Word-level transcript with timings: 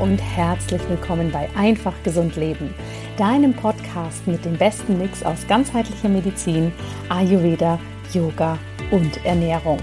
und 0.00 0.18
herzlich 0.18 0.80
willkommen 0.88 1.30
bei 1.32 1.48
Einfach 1.56 1.94
Gesund 2.04 2.36
Leben, 2.36 2.72
deinem 3.16 3.52
Podcast 3.52 4.26
mit 4.26 4.44
dem 4.44 4.56
besten 4.56 4.98
Mix 4.98 5.24
aus 5.24 5.46
ganzheitlicher 5.48 6.08
Medizin, 6.08 6.72
Ayurveda, 7.08 7.80
Yoga 8.12 8.58
und 8.92 9.24
Ernährung. 9.24 9.78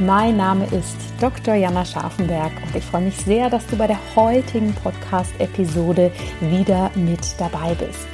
Mein 0.00 0.36
Name 0.36 0.64
ist 0.66 0.96
Dr. 1.20 1.54
Jana 1.54 1.84
Scharfenberg 1.84 2.50
und 2.66 2.74
ich 2.74 2.84
freue 2.84 3.02
mich 3.02 3.16
sehr, 3.16 3.48
dass 3.48 3.66
du 3.66 3.76
bei 3.76 3.86
der 3.86 3.98
heutigen 4.16 4.74
Podcast-Episode 4.74 6.10
wieder 6.40 6.90
mit 6.96 7.20
dabei 7.38 7.74
bist. 7.74 8.08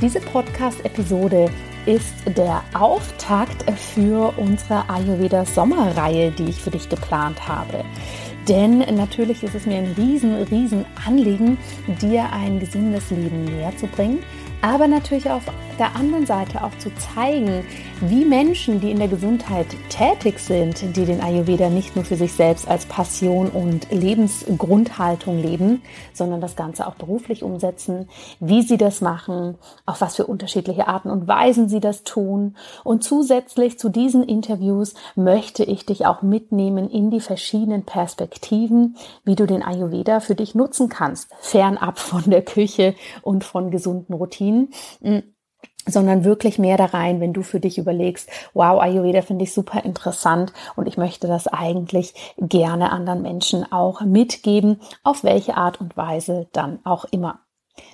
Diese 0.00 0.20
Podcast-Episode 0.20 1.48
ist 1.86 2.14
der 2.36 2.62
Auftakt 2.74 3.64
für 3.94 4.36
unsere 4.36 4.88
Ayurveda 4.90 5.44
Sommerreihe, 5.44 6.32
die 6.32 6.50
ich 6.50 6.60
für 6.60 6.70
dich 6.70 6.88
geplant 6.88 7.46
habe. 7.46 7.84
Denn 8.48 8.78
natürlich 8.78 9.42
ist 9.42 9.54
es 9.54 9.66
mir 9.66 9.78
ein 9.78 9.94
riesen, 9.98 10.34
riesen 10.34 10.84
Anliegen, 11.04 11.58
dir 12.00 12.32
ein 12.32 12.60
gesundes 12.60 13.10
Leben 13.10 13.44
näher 13.44 13.76
zu 13.76 13.86
bringen 13.88 14.22
aber 14.62 14.88
natürlich 14.88 15.30
auf 15.30 15.42
der 15.78 15.94
anderen 15.94 16.24
Seite 16.26 16.64
auch 16.64 16.76
zu 16.78 16.90
zeigen, 16.94 17.64
wie 18.00 18.24
Menschen, 18.24 18.80
die 18.80 18.90
in 18.90 18.98
der 18.98 19.08
Gesundheit 19.08 19.66
tätig 19.90 20.38
sind, 20.38 20.96
die 20.96 21.04
den 21.04 21.20
Ayurveda 21.20 21.68
nicht 21.68 21.96
nur 21.96 22.04
für 22.04 22.16
sich 22.16 22.32
selbst 22.32 22.66
als 22.68 22.86
Passion 22.86 23.48
und 23.48 23.90
Lebensgrundhaltung 23.90 25.42
leben, 25.42 25.82
sondern 26.14 26.40
das 26.40 26.56
Ganze 26.56 26.86
auch 26.86 26.94
beruflich 26.94 27.42
umsetzen, 27.42 28.08
wie 28.40 28.62
sie 28.62 28.78
das 28.78 29.00
machen, 29.00 29.56
auf 29.84 30.00
was 30.00 30.16
für 30.16 30.26
unterschiedliche 30.26 30.88
Arten 30.88 31.10
und 31.10 31.28
Weisen 31.28 31.68
sie 31.68 31.80
das 31.80 32.04
tun. 32.04 32.56
Und 32.84 33.04
zusätzlich 33.04 33.78
zu 33.78 33.90
diesen 33.90 34.22
Interviews 34.22 34.94
möchte 35.14 35.64
ich 35.64 35.84
dich 35.84 36.06
auch 36.06 36.22
mitnehmen 36.22 36.88
in 36.88 37.10
die 37.10 37.20
verschiedenen 37.20 37.84
Perspektiven, 37.84 38.96
wie 39.24 39.36
du 39.36 39.46
den 39.46 39.62
Ayurveda 39.62 40.20
für 40.20 40.34
dich 40.34 40.54
nutzen 40.54 40.88
kannst, 40.88 41.28
fernab 41.40 41.98
von 41.98 42.22
der 42.26 42.42
Küche 42.42 42.94
und 43.22 43.44
von 43.44 43.70
gesunden 43.70 44.14
Routinen 44.14 44.45
ziehen 44.46 44.68
mm, 45.00 45.18
sondern 45.88 46.24
wirklich 46.24 46.58
mehr 46.58 46.76
da 46.76 46.86
rein, 46.86 47.20
wenn 47.20 47.32
du 47.32 47.42
für 47.42 47.60
dich 47.60 47.78
überlegst, 47.78 48.28
wow, 48.54 48.80
Ayurveda 48.80 49.22
finde 49.22 49.44
ich 49.44 49.54
super 49.54 49.84
interessant 49.84 50.52
und 50.74 50.88
ich 50.88 50.96
möchte 50.96 51.28
das 51.28 51.46
eigentlich 51.46 52.12
gerne 52.38 52.90
anderen 52.90 53.22
Menschen 53.22 53.70
auch 53.70 54.00
mitgeben, 54.00 54.80
auf 55.04 55.22
welche 55.22 55.56
Art 55.56 55.80
und 55.80 55.96
Weise 55.96 56.48
dann 56.52 56.80
auch 56.84 57.04
immer. 57.04 57.38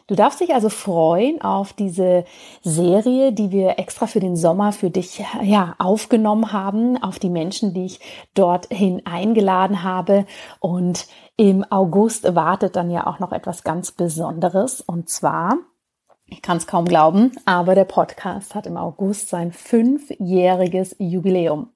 Du 0.07 0.15
darfst 0.15 0.41
dich 0.41 0.55
also 0.55 0.69
freuen 0.69 1.43
auf 1.43 1.75
diese 1.75 2.25
Serie, 2.63 3.33
die 3.33 3.51
wir 3.51 3.79
extra 3.79 4.07
für 4.07 4.21
den 4.21 4.37
Sommer 4.37 4.73
für 4.73 4.91
dich 4.91 5.23
ja 5.43 5.75
aufgenommen 5.79 6.53
haben, 6.53 7.03
auf 7.03 7.19
die 7.19 7.31
Menschen, 7.31 7.75
die 7.75 7.87
ich 7.87 8.01
dorthin 8.35 9.03
eingeladen 9.05 9.83
habe 9.83 10.25
und 10.61 11.09
im 11.37 11.65
August 11.69 12.35
wartet 12.35 12.77
dann 12.77 12.91
ja 12.91 13.07
auch 13.07 13.19
noch 13.19 13.33
etwas 13.33 13.65
ganz 13.65 13.91
Besonderes 13.91 14.81
und 14.81 15.11
zwar 15.11 15.59
ich 16.33 16.41
kann 16.41 16.57
es 16.57 16.67
kaum 16.67 16.87
glauben, 16.87 17.33
aber 17.45 17.75
der 17.75 17.85
Podcast 17.85 18.55
hat 18.55 18.67
im 18.67 18.79
August 18.79 19.29
sein 19.29 19.53
fünfjähriges 19.53 20.97
Jubiläum. 20.99 21.69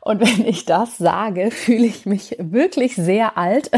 Und 0.00 0.20
wenn 0.20 0.46
ich 0.46 0.64
das 0.64 0.96
sage, 0.96 1.50
fühle 1.50 1.86
ich 1.86 2.06
mich 2.06 2.36
wirklich 2.38 2.94
sehr 2.94 3.36
alt, 3.36 3.68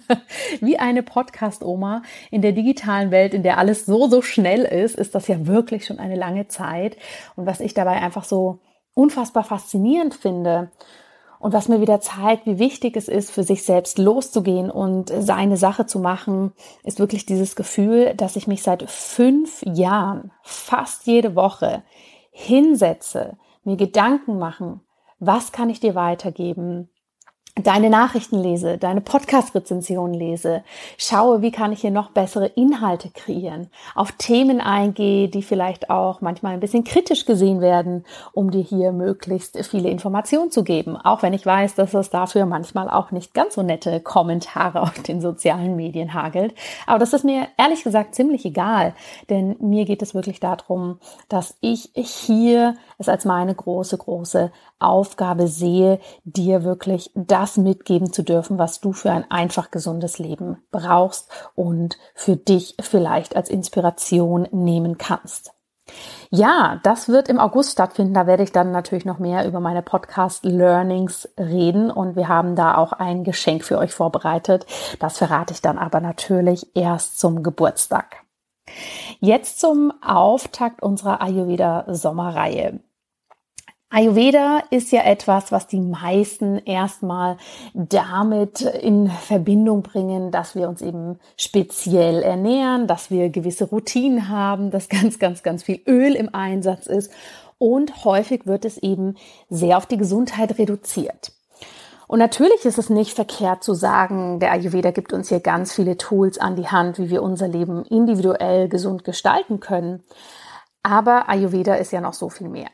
wie 0.60 0.80
eine 0.80 1.04
Podcast-Oma 1.04 2.02
in 2.32 2.42
der 2.42 2.52
digitalen 2.52 3.12
Welt, 3.12 3.34
in 3.34 3.44
der 3.44 3.58
alles 3.58 3.86
so, 3.86 4.08
so 4.08 4.20
schnell 4.20 4.64
ist, 4.64 4.96
ist 4.96 5.14
das 5.14 5.28
ja 5.28 5.46
wirklich 5.46 5.86
schon 5.86 6.00
eine 6.00 6.16
lange 6.16 6.48
Zeit. 6.48 6.96
Und 7.36 7.46
was 7.46 7.60
ich 7.60 7.72
dabei 7.72 8.02
einfach 8.02 8.24
so 8.24 8.58
unfassbar 8.94 9.44
faszinierend 9.44 10.14
finde, 10.14 10.72
und 11.38 11.52
was 11.52 11.68
mir 11.68 11.80
wieder 11.80 12.00
zeigt, 12.00 12.46
wie 12.46 12.58
wichtig 12.58 12.96
es 12.96 13.08
ist, 13.08 13.30
für 13.30 13.44
sich 13.44 13.62
selbst 13.62 13.98
loszugehen 13.98 14.70
und 14.70 15.12
seine 15.18 15.56
Sache 15.56 15.86
zu 15.86 16.00
machen, 16.00 16.52
ist 16.82 16.98
wirklich 16.98 17.26
dieses 17.26 17.56
Gefühl, 17.56 18.14
dass 18.14 18.36
ich 18.36 18.46
mich 18.46 18.62
seit 18.62 18.88
fünf 18.90 19.62
Jahren 19.64 20.32
fast 20.42 21.06
jede 21.06 21.36
Woche 21.36 21.82
hinsetze, 22.30 23.36
mir 23.64 23.76
Gedanken 23.76 24.38
machen, 24.38 24.80
was 25.20 25.52
kann 25.52 25.70
ich 25.70 25.80
dir 25.80 25.94
weitergeben? 25.94 26.88
Deine 27.54 27.90
Nachrichten 27.90 28.38
lese, 28.40 28.78
deine 28.78 29.00
Podcast-Rezensionen 29.00 30.14
lese, 30.14 30.62
schaue, 30.96 31.42
wie 31.42 31.50
kann 31.50 31.72
ich 31.72 31.80
hier 31.80 31.90
noch 31.90 32.10
bessere 32.10 32.46
Inhalte 32.46 33.10
kreieren, 33.10 33.70
auf 33.94 34.12
Themen 34.12 34.60
eingehe, 34.60 35.28
die 35.28 35.42
vielleicht 35.42 35.90
auch 35.90 36.20
manchmal 36.20 36.54
ein 36.54 36.60
bisschen 36.60 36.84
kritisch 36.84 37.26
gesehen 37.26 37.60
werden, 37.60 38.04
um 38.32 38.50
dir 38.50 38.62
hier 38.62 38.92
möglichst 38.92 39.58
viele 39.66 39.90
Informationen 39.90 40.50
zu 40.50 40.62
geben. 40.62 40.96
Auch 40.96 41.22
wenn 41.22 41.32
ich 41.32 41.44
weiß, 41.44 41.74
dass 41.74 41.94
es 41.94 42.10
dafür 42.10 42.46
manchmal 42.46 42.88
auch 42.88 43.10
nicht 43.10 43.34
ganz 43.34 43.54
so 43.54 43.62
nette 43.62 44.00
Kommentare 44.00 44.82
auf 44.82 45.02
den 45.02 45.20
sozialen 45.20 45.76
Medien 45.76 46.14
hagelt. 46.14 46.54
Aber 46.86 46.98
das 46.98 47.12
ist 47.12 47.24
mir 47.24 47.48
ehrlich 47.56 47.84
gesagt 47.84 48.14
ziemlich 48.14 48.44
egal, 48.44 48.94
denn 49.30 49.56
mir 49.60 49.84
geht 49.84 50.02
es 50.02 50.14
wirklich 50.14 50.40
darum, 50.40 50.98
dass 51.28 51.56
ich 51.60 51.90
hier 51.94 52.76
es 52.98 53.08
als 53.08 53.24
meine 53.24 53.54
große, 53.54 53.98
große 53.98 54.52
Aufgabe 54.80 55.48
sehe, 55.48 56.00
dir 56.24 56.64
wirklich 56.64 57.10
das 57.14 57.56
mitgeben 57.56 58.12
zu 58.12 58.22
dürfen, 58.22 58.58
was 58.58 58.80
du 58.80 58.92
für 58.92 59.10
ein 59.10 59.30
einfach 59.30 59.70
gesundes 59.70 60.18
Leben 60.18 60.58
brauchst 60.70 61.28
und 61.54 61.98
für 62.14 62.36
dich 62.36 62.76
vielleicht 62.80 63.36
als 63.36 63.50
Inspiration 63.50 64.48
nehmen 64.52 64.98
kannst. 64.98 65.52
Ja, 66.30 66.80
das 66.82 67.08
wird 67.08 67.28
im 67.28 67.38
August 67.38 67.72
stattfinden. 67.72 68.14
Da 68.14 68.26
werde 68.26 68.42
ich 68.42 68.52
dann 68.52 68.70
natürlich 68.70 69.06
noch 69.06 69.18
mehr 69.18 69.46
über 69.46 69.60
meine 69.60 69.82
Podcast 69.82 70.44
Learnings 70.44 71.28
reden 71.38 71.90
und 71.90 72.16
wir 72.16 72.28
haben 72.28 72.54
da 72.54 72.76
auch 72.76 72.92
ein 72.92 73.24
Geschenk 73.24 73.64
für 73.64 73.78
euch 73.78 73.92
vorbereitet. 73.92 74.66
Das 75.00 75.16
verrate 75.16 75.54
ich 75.54 75.62
dann 75.62 75.78
aber 75.78 76.00
natürlich 76.00 76.76
erst 76.76 77.18
zum 77.18 77.42
Geburtstag. 77.42 78.24
Jetzt 79.20 79.60
zum 79.60 79.92
Auftakt 80.02 80.82
unserer 80.82 81.22
Ayurveda 81.22 81.86
Sommerreihe. 81.88 82.80
Ayurveda 83.90 84.64
ist 84.68 84.92
ja 84.92 85.00
etwas, 85.02 85.50
was 85.50 85.66
die 85.66 85.80
meisten 85.80 86.58
erstmal 86.58 87.38
damit 87.72 88.60
in 88.60 89.08
Verbindung 89.08 89.82
bringen, 89.82 90.30
dass 90.30 90.54
wir 90.54 90.68
uns 90.68 90.82
eben 90.82 91.18
speziell 91.38 92.22
ernähren, 92.22 92.86
dass 92.86 93.10
wir 93.10 93.30
gewisse 93.30 93.64
Routinen 93.64 94.28
haben, 94.28 94.70
dass 94.70 94.90
ganz, 94.90 95.18
ganz, 95.18 95.42
ganz 95.42 95.62
viel 95.62 95.80
Öl 95.86 96.14
im 96.14 96.34
Einsatz 96.34 96.86
ist 96.86 97.10
und 97.56 98.04
häufig 98.04 98.46
wird 98.46 98.66
es 98.66 98.76
eben 98.76 99.16
sehr 99.48 99.78
auf 99.78 99.86
die 99.86 99.96
Gesundheit 99.96 100.58
reduziert. 100.58 101.32
Und 102.06 102.18
natürlich 102.18 102.66
ist 102.66 102.78
es 102.78 102.90
nicht 102.90 103.14
verkehrt 103.14 103.64
zu 103.64 103.72
sagen, 103.72 104.38
der 104.38 104.52
Ayurveda 104.52 104.90
gibt 104.90 105.14
uns 105.14 105.30
hier 105.30 105.40
ganz 105.40 105.72
viele 105.72 105.96
Tools 105.96 106.38
an 106.38 106.56
die 106.56 106.68
Hand, 106.68 106.98
wie 106.98 107.08
wir 107.08 107.22
unser 107.22 107.48
Leben 107.48 107.84
individuell 107.86 108.68
gesund 108.68 109.04
gestalten 109.04 109.60
können. 109.60 110.02
Aber 110.82 111.30
Ayurveda 111.30 111.74
ist 111.74 111.92
ja 111.92 112.02
noch 112.02 112.14
so 112.14 112.28
viel 112.28 112.48
mehr. 112.48 112.68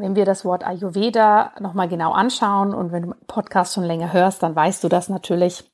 Wenn 0.00 0.14
wir 0.14 0.24
das 0.24 0.44
Wort 0.44 0.64
Ayurveda 0.64 1.54
nochmal 1.58 1.88
genau 1.88 2.12
anschauen 2.12 2.72
und 2.72 2.92
wenn 2.92 3.02
du 3.02 3.14
Podcast 3.26 3.74
schon 3.74 3.82
länger 3.82 4.12
hörst, 4.12 4.44
dann 4.44 4.54
weißt 4.54 4.84
du 4.84 4.88
das 4.88 5.08
natürlich. 5.08 5.64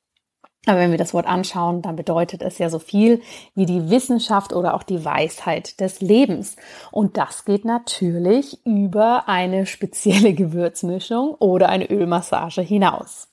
Aber 0.65 0.79
wenn 0.79 0.89
wir 0.89 0.97
das 0.97 1.13
Wort 1.13 1.27
anschauen, 1.27 1.83
dann 1.83 1.95
bedeutet 1.95 2.41
es 2.41 2.57
ja 2.57 2.71
so 2.71 2.79
viel 2.79 3.21
wie 3.53 3.67
die 3.67 3.91
Wissenschaft 3.91 4.51
oder 4.51 4.73
auch 4.73 4.81
die 4.81 5.05
Weisheit 5.05 5.79
des 5.79 6.01
Lebens. 6.01 6.55
Und 6.91 7.17
das 7.17 7.45
geht 7.45 7.65
natürlich 7.65 8.65
über 8.65 9.29
eine 9.29 9.67
spezielle 9.67 10.33
Gewürzmischung 10.33 11.35
oder 11.35 11.69
eine 11.69 11.87
Ölmassage 11.91 12.61
hinaus. 12.61 13.27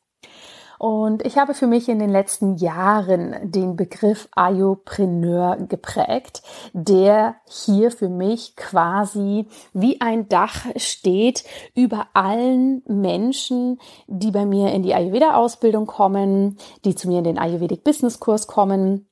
Und 0.82 1.25
ich 1.25 1.38
habe 1.38 1.54
für 1.54 1.69
mich 1.69 1.88
in 1.88 2.00
den 2.00 2.10
letzten 2.10 2.56
Jahren 2.56 3.37
den 3.44 3.76
Begriff 3.76 4.28
Ayopreneur 4.34 5.56
geprägt, 5.69 6.43
der 6.72 7.37
hier 7.48 7.93
für 7.93 8.09
mich 8.09 8.56
quasi 8.56 9.47
wie 9.72 10.00
ein 10.00 10.28
Dach 10.28 10.66
steht 10.74 11.45
über 11.77 12.09
allen 12.15 12.83
Menschen, 12.89 13.78
die 14.09 14.33
bei 14.33 14.45
mir 14.45 14.72
in 14.72 14.83
die 14.83 14.92
Ayurveda-Ausbildung 14.92 15.86
kommen, 15.86 16.59
die 16.84 16.97
zu 16.97 17.07
mir 17.07 17.18
in 17.18 17.24
den 17.24 17.39
Ayurvedic 17.39 17.84
Business 17.84 18.18
Kurs 18.18 18.48
kommen, 18.48 19.07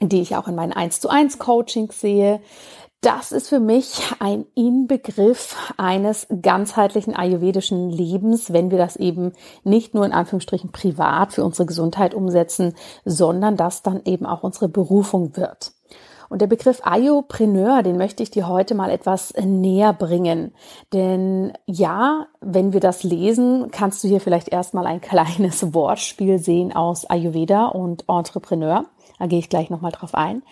die 0.00 0.22
ich 0.22 0.36
auch 0.36 0.48
in 0.48 0.54
meinen 0.54 0.72
1 0.72 1.00
zu 1.00 1.10
1 1.10 1.38
Coachings 1.38 2.00
sehe, 2.00 2.40
das 3.00 3.32
ist 3.32 3.48
für 3.48 3.60
mich 3.60 4.02
ein 4.18 4.44
Inbegriff 4.54 5.56
eines 5.78 6.26
ganzheitlichen 6.42 7.16
ayurvedischen 7.16 7.88
Lebens, 7.88 8.52
wenn 8.52 8.70
wir 8.70 8.76
das 8.76 8.96
eben 8.96 9.32
nicht 9.64 9.94
nur 9.94 10.04
in 10.04 10.12
Anführungsstrichen 10.12 10.70
privat 10.70 11.32
für 11.32 11.44
unsere 11.44 11.64
Gesundheit 11.64 12.14
umsetzen, 12.14 12.74
sondern 13.06 13.56
das 13.56 13.82
dann 13.82 14.02
eben 14.04 14.26
auch 14.26 14.42
unsere 14.42 14.68
Berufung 14.68 15.36
wird. 15.36 15.72
Und 16.28 16.42
der 16.42 16.46
Begriff 16.46 16.80
Ayopreneur, 16.84 17.82
den 17.82 17.96
möchte 17.96 18.22
ich 18.22 18.30
dir 18.30 18.46
heute 18.46 18.76
mal 18.76 18.90
etwas 18.90 19.34
näher 19.34 19.92
bringen. 19.92 20.52
Denn 20.92 21.54
ja, 21.66 22.26
wenn 22.40 22.72
wir 22.72 22.80
das 22.80 23.02
lesen, 23.02 23.70
kannst 23.72 24.04
du 24.04 24.08
hier 24.08 24.20
vielleicht 24.20 24.48
erstmal 24.48 24.86
ein 24.86 25.00
kleines 25.00 25.74
Wortspiel 25.74 26.38
sehen 26.38 26.72
aus 26.72 27.04
Ayurveda 27.06 27.66
und 27.66 28.04
Entrepreneur. 28.08 28.84
Da 29.18 29.26
gehe 29.26 29.40
ich 29.40 29.48
gleich 29.48 29.70
nochmal 29.70 29.90
drauf 29.90 30.14
ein. 30.14 30.42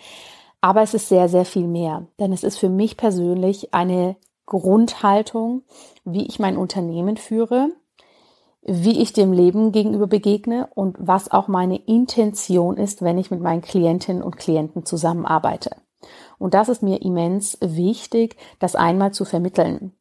Aber 0.61 0.81
es 0.81 0.93
ist 0.93 1.09
sehr, 1.09 1.29
sehr 1.29 1.45
viel 1.45 1.67
mehr. 1.67 2.07
Denn 2.19 2.33
es 2.33 2.43
ist 2.43 2.57
für 2.57 2.69
mich 2.69 2.97
persönlich 2.97 3.73
eine 3.73 4.17
Grundhaltung, 4.45 5.63
wie 6.03 6.25
ich 6.25 6.39
mein 6.39 6.57
Unternehmen 6.57 7.17
führe, 7.17 7.69
wie 8.61 9.01
ich 9.01 9.13
dem 9.13 9.31
Leben 9.31 9.71
gegenüber 9.71 10.07
begegne 10.07 10.67
und 10.73 10.97
was 10.99 11.31
auch 11.31 11.47
meine 11.47 11.77
Intention 11.77 12.77
ist, 12.77 13.01
wenn 13.01 13.17
ich 13.17 13.31
mit 13.31 13.41
meinen 13.41 13.61
Klientinnen 13.61 14.21
und 14.21 14.37
Klienten 14.37 14.85
zusammenarbeite. 14.85 15.77
Und 16.37 16.53
das 16.53 16.69
ist 16.69 16.83
mir 16.83 17.01
immens 17.01 17.57
wichtig, 17.61 18.35
das 18.59 18.75
einmal 18.75 19.11
zu 19.11 19.25
vermitteln. 19.25 19.93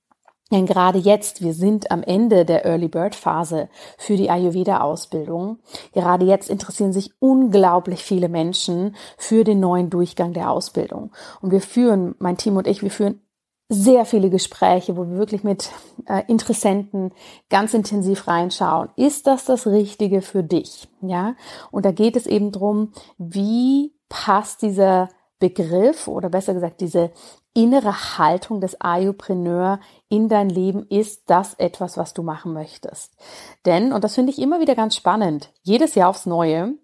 Denn 0.50 0.64
gerade 0.64 0.98
jetzt, 0.98 1.42
wir 1.42 1.52
sind 1.52 1.90
am 1.90 2.02
Ende 2.02 2.44
der 2.44 2.64
Early 2.64 2.88
Bird 2.88 3.14
Phase 3.14 3.68
für 3.98 4.16
die 4.16 4.30
Ayurveda 4.30 4.80
Ausbildung. 4.80 5.58
Gerade 5.92 6.24
jetzt 6.24 6.48
interessieren 6.48 6.92
sich 6.92 7.12
unglaublich 7.18 8.02
viele 8.02 8.28
Menschen 8.28 8.96
für 9.18 9.44
den 9.44 9.60
neuen 9.60 9.90
Durchgang 9.90 10.32
der 10.32 10.50
Ausbildung. 10.50 11.12
Und 11.42 11.50
wir 11.50 11.60
führen, 11.60 12.14
mein 12.18 12.38
Team 12.38 12.56
und 12.56 12.66
ich, 12.66 12.82
wir 12.82 12.90
führen 12.90 13.20
sehr 13.68 14.06
viele 14.06 14.30
Gespräche, 14.30 14.96
wo 14.96 15.06
wir 15.10 15.18
wirklich 15.18 15.44
mit 15.44 15.70
äh, 16.06 16.22
Interessenten 16.26 17.12
ganz 17.50 17.74
intensiv 17.74 18.26
reinschauen. 18.26 18.88
Ist 18.96 19.26
das 19.26 19.44
das 19.44 19.66
Richtige 19.66 20.22
für 20.22 20.42
dich? 20.42 20.88
Ja. 21.02 21.34
Und 21.70 21.84
da 21.84 21.92
geht 21.92 22.16
es 22.16 22.26
eben 22.26 22.50
drum, 22.50 22.92
wie 23.18 23.92
passt 24.08 24.62
dieser 24.62 25.10
Begriff 25.38 26.08
oder 26.08 26.30
besser 26.30 26.54
gesagt 26.54 26.80
diese 26.80 27.12
innere 27.54 28.18
Haltung 28.18 28.60
des 28.60 28.80
Ayupreneur 28.80 29.80
in 30.08 30.28
dein 30.28 30.48
Leben? 30.48 30.86
Ist 30.88 31.30
das 31.30 31.54
etwas, 31.54 31.96
was 31.96 32.14
du 32.14 32.22
machen 32.22 32.52
möchtest? 32.52 33.16
Denn, 33.66 33.92
und 33.92 34.04
das 34.04 34.14
finde 34.14 34.32
ich 34.32 34.38
immer 34.38 34.60
wieder 34.60 34.74
ganz 34.74 34.96
spannend, 34.96 35.52
jedes 35.62 35.94
Jahr 35.94 36.10
aufs 36.10 36.26
Neue, 36.26 36.74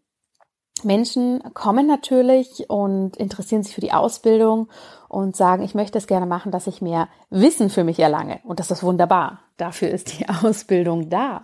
Menschen 0.83 1.43
kommen 1.55 1.87
natürlich 1.87 2.69
und 2.69 3.17
interessieren 3.17 3.63
sich 3.63 3.75
für 3.75 3.81
die 3.81 3.93
Ausbildung 3.93 4.69
und 5.09 5.37
sagen, 5.37 5.63
ich 5.63 5.75
möchte 5.75 5.99
es 5.99 6.07
gerne 6.07 6.27
machen, 6.27 6.53
dass 6.53 6.67
ich 6.67 6.83
mehr 6.83 7.09
Wissen 7.31 7.71
für 7.71 7.85
mich 7.85 7.99
erlange. 7.99 8.41
Und 8.45 8.61
das 8.61 8.71
ist 8.71 8.83
wunderbar. 8.83 9.41
Dafür 9.57 9.89
ist 9.91 10.19
die 10.19 10.29
Ausbildung 10.43 11.09
da. 11.09 11.43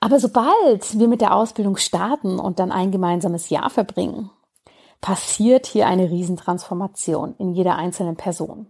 Aber 0.00 0.20
sobald 0.20 0.98
wir 0.98 1.08
mit 1.08 1.20
der 1.20 1.34
Ausbildung 1.34 1.76
starten 1.76 2.38
und 2.38 2.58
dann 2.58 2.70
ein 2.70 2.92
gemeinsames 2.92 3.48
Jahr 3.48 3.70
verbringen, 3.70 4.30
passiert 5.06 5.66
hier 5.66 5.86
eine 5.86 6.10
Riesentransformation 6.10 7.36
in 7.38 7.52
jeder 7.52 7.76
einzelnen 7.76 8.16
Person. 8.16 8.66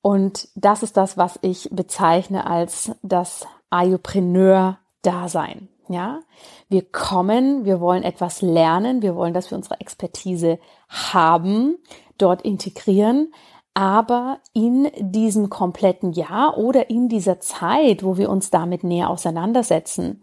Und 0.00 0.46
das 0.54 0.84
ist 0.84 0.96
das, 0.96 1.16
was 1.16 1.40
ich 1.42 1.68
bezeichne 1.72 2.46
als 2.46 2.92
das 3.02 3.48
Ayopreneur-Dasein. 3.68 5.68
Ja, 5.88 6.20
wir 6.68 6.88
kommen, 6.92 7.64
wir 7.64 7.80
wollen 7.80 8.04
etwas 8.04 8.42
lernen, 8.42 9.02
wir 9.02 9.16
wollen, 9.16 9.34
dass 9.34 9.50
wir 9.50 9.58
unsere 9.58 9.80
Expertise 9.80 10.60
haben, 10.88 11.78
dort 12.16 12.42
integrieren, 12.42 13.34
aber 13.74 14.38
in 14.52 14.88
diesem 15.00 15.50
kompletten 15.50 16.12
Jahr 16.12 16.58
oder 16.58 16.90
in 16.90 17.08
dieser 17.08 17.40
Zeit, 17.40 18.04
wo 18.04 18.16
wir 18.16 18.30
uns 18.30 18.50
damit 18.50 18.84
näher 18.84 19.10
auseinandersetzen, 19.10 20.22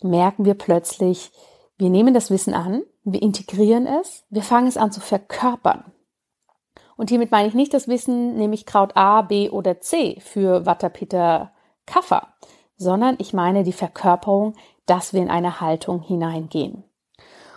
merken 0.00 0.46
wir 0.46 0.54
plötzlich, 0.54 1.30
wir 1.82 1.90
nehmen 1.90 2.14
das 2.14 2.30
Wissen 2.30 2.54
an, 2.54 2.82
wir 3.04 3.20
integrieren 3.20 3.86
es, 3.86 4.24
wir 4.30 4.42
fangen 4.42 4.68
es 4.68 4.76
an 4.76 4.92
zu 4.92 5.00
verkörpern. 5.00 5.84
Und 6.96 7.10
hiermit 7.10 7.30
meine 7.30 7.48
ich 7.48 7.54
nicht 7.54 7.74
das 7.74 7.88
Wissen, 7.88 8.36
nämlich 8.36 8.64
Kraut 8.64 8.96
A, 8.96 9.22
B 9.22 9.50
oder 9.50 9.80
C 9.80 10.18
für 10.20 10.64
Watter, 10.64 10.88
Peter, 10.88 11.52
Kaffer, 11.84 12.28
sondern 12.76 13.16
ich 13.18 13.32
meine 13.32 13.64
die 13.64 13.72
Verkörperung 13.72 14.54
dass 14.86 15.12
wir 15.12 15.22
in 15.22 15.30
eine 15.30 15.60
Haltung 15.60 16.02
hineingehen. 16.02 16.84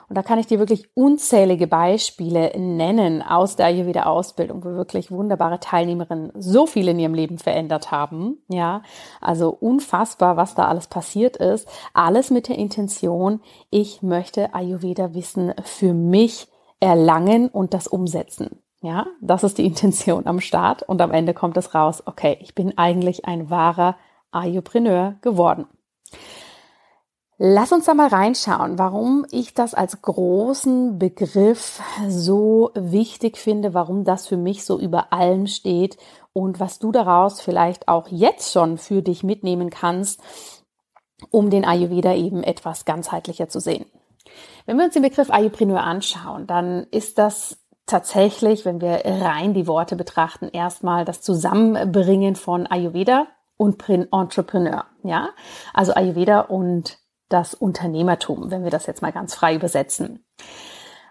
Und 0.07 0.15
da 0.15 0.23
kann 0.23 0.39
ich 0.39 0.47
dir 0.47 0.59
wirklich 0.59 0.89
unzählige 0.95 1.67
Beispiele 1.67 2.51
nennen 2.57 3.21
aus 3.21 3.55
der 3.55 3.67
Ayurveda-Ausbildung, 3.67 4.63
wo 4.63 4.69
wirklich 4.69 5.11
wunderbare 5.11 5.59
Teilnehmerinnen 5.59 6.31
so 6.37 6.67
viel 6.67 6.87
in 6.87 6.99
ihrem 6.99 7.13
Leben 7.13 7.37
verändert 7.37 7.91
haben. 7.91 8.37
Ja, 8.47 8.83
also 9.21 9.49
unfassbar, 9.49 10.37
was 10.37 10.55
da 10.55 10.67
alles 10.67 10.87
passiert 10.87 11.37
ist. 11.37 11.67
Alles 11.93 12.29
mit 12.29 12.47
der 12.47 12.57
Intention, 12.57 13.41
ich 13.69 14.01
möchte 14.01 14.53
Ayurveda-Wissen 14.53 15.53
für 15.63 15.93
mich 15.93 16.47
erlangen 16.79 17.49
und 17.49 17.73
das 17.73 17.87
umsetzen. 17.87 18.59
Ja, 18.81 19.07
das 19.19 19.43
ist 19.43 19.57
die 19.57 19.65
Intention 19.65 20.27
am 20.27 20.39
Start 20.39 20.83
und 20.83 21.01
am 21.01 21.11
Ende 21.11 21.33
kommt 21.33 21.57
es 21.57 21.73
raus, 21.73 22.03
okay, 22.05 22.37
ich 22.41 22.53
bin 22.53 22.77
eigentlich 22.77 23.25
ein 23.25 23.49
wahrer 23.49 23.95
Ayurpreneur 24.29 25.15
geworden. 25.21 25.65
Lass 27.37 27.73
uns 27.73 27.83
da 27.83 27.93
mal 27.93 28.07
reinschauen, 28.07 28.79
warum 28.79 29.25
ich 29.29 29.53
das 29.53 29.73
als 29.73 30.01
großen 30.01 30.97
Begriff 30.97 31.81
so 32.07 32.71
wichtig 32.75 33.37
finde, 33.37 33.73
warum 33.73 34.05
das 34.05 34.25
für 34.25 34.37
mich 34.37 34.63
so 34.63 34.79
über 34.79 35.11
allem 35.11 35.47
steht 35.47 35.97
und 36.31 36.61
was 36.61 36.79
du 36.79 36.93
daraus 36.93 37.41
vielleicht 37.41 37.89
auch 37.89 38.07
jetzt 38.07 38.53
schon 38.53 38.77
für 38.77 39.01
dich 39.01 39.23
mitnehmen 39.23 39.69
kannst, 39.69 40.21
um 41.29 41.49
den 41.49 41.65
Ayurveda 41.65 42.13
eben 42.13 42.41
etwas 42.41 42.85
ganzheitlicher 42.85 43.49
zu 43.49 43.59
sehen. 43.59 43.85
Wenn 44.65 44.77
wir 44.77 44.85
uns 44.85 44.93
den 44.93 45.03
Begriff 45.03 45.29
Ayurpreneur 45.29 45.83
anschauen, 45.83 46.47
dann 46.47 46.87
ist 46.91 47.17
das 47.17 47.57
tatsächlich, 47.85 48.63
wenn 48.63 48.79
wir 48.79 49.01
rein 49.05 49.53
die 49.53 49.67
Worte 49.67 49.97
betrachten, 49.97 50.47
erstmal 50.47 51.03
das 51.03 51.21
Zusammenbringen 51.21 52.37
von 52.37 52.65
Ayurveda 52.65 53.27
und 53.57 53.77
Entrepreneur, 53.89 54.85
ja? 55.03 55.29
Also 55.73 55.93
Ayurveda 55.93 56.41
und 56.41 56.97
das 57.29 57.53
Unternehmertum, 57.53 58.51
wenn 58.51 58.63
wir 58.63 58.71
das 58.71 58.85
jetzt 58.85 59.01
mal 59.01 59.11
ganz 59.11 59.35
frei 59.35 59.55
übersetzen. 59.55 60.25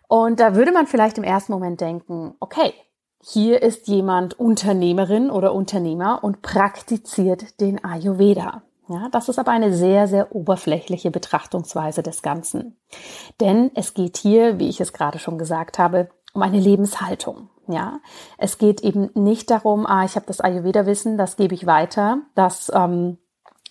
Und 0.09 0.41
da 0.41 0.55
würde 0.55 0.73
man 0.73 0.87
vielleicht 0.87 1.19
im 1.19 1.25
ersten 1.25 1.53
Moment 1.53 1.81
denken, 1.81 2.35
okay, 2.41 2.75
hier 3.23 3.63
ist 3.63 3.89
jemand 3.89 4.39
Unternehmerin 4.39 5.31
oder 5.31 5.55
Unternehmer 5.55 6.23
und 6.23 6.43
praktiziert 6.43 7.59
den 7.61 7.83
Ayurveda. 7.83 8.63
Ja, 8.89 9.09
das 9.11 9.31
ist 9.31 9.39
aber 9.39 9.51
eine 9.51 9.73
sehr, 9.73 10.07
sehr 10.09 10.35
oberflächliche 10.35 11.11
Betrachtungsweise 11.11 12.03
des 12.03 12.21
Ganzen. 12.21 12.77
Denn 13.41 13.71
es 13.75 13.95
geht 13.95 14.19
hier, 14.19 14.59
wie 14.59 14.69
ich 14.69 14.81
es 14.81 14.93
gerade 14.93 15.19
schon 15.19 15.39
gesagt 15.39 15.79
habe, 15.79 16.11
um 16.35 16.43
eine 16.43 16.61
Lebenshaltung. 16.61 17.49
Ja, 17.67 18.01
es 18.37 18.59
geht 18.59 18.83
eben 18.83 19.09
nicht 19.15 19.51
darum, 19.51 19.87
ah, 19.87 20.05
ich 20.05 20.17
habe 20.17 20.27
das 20.27 20.41
Ayurveda-Wissen, 20.41 21.17
das 21.17 21.37
gebe 21.37 21.55
ich 21.55 21.65
weiter, 21.65 22.19
das 22.35 22.71
ähm, 22.75 23.17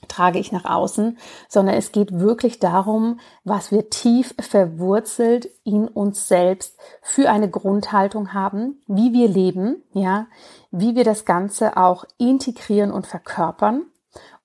trage 0.07 0.39
ich 0.39 0.51
nach 0.51 0.65
außen, 0.65 1.17
sondern 1.47 1.75
es 1.75 1.91
geht 1.91 2.19
wirklich 2.19 2.59
darum, 2.59 3.19
was 3.43 3.71
wir 3.71 3.89
tief 3.89 4.35
verwurzelt 4.39 5.49
in 5.63 5.87
uns 5.87 6.27
selbst 6.27 6.77
für 7.01 7.29
eine 7.29 7.49
Grundhaltung 7.49 8.33
haben, 8.33 8.81
wie 8.87 9.13
wir 9.13 9.27
leben, 9.27 9.83
ja, 9.93 10.27
wie 10.71 10.95
wir 10.95 11.03
das 11.03 11.25
Ganze 11.25 11.77
auch 11.77 12.05
integrieren 12.17 12.91
und 12.91 13.07
verkörpern 13.07 13.83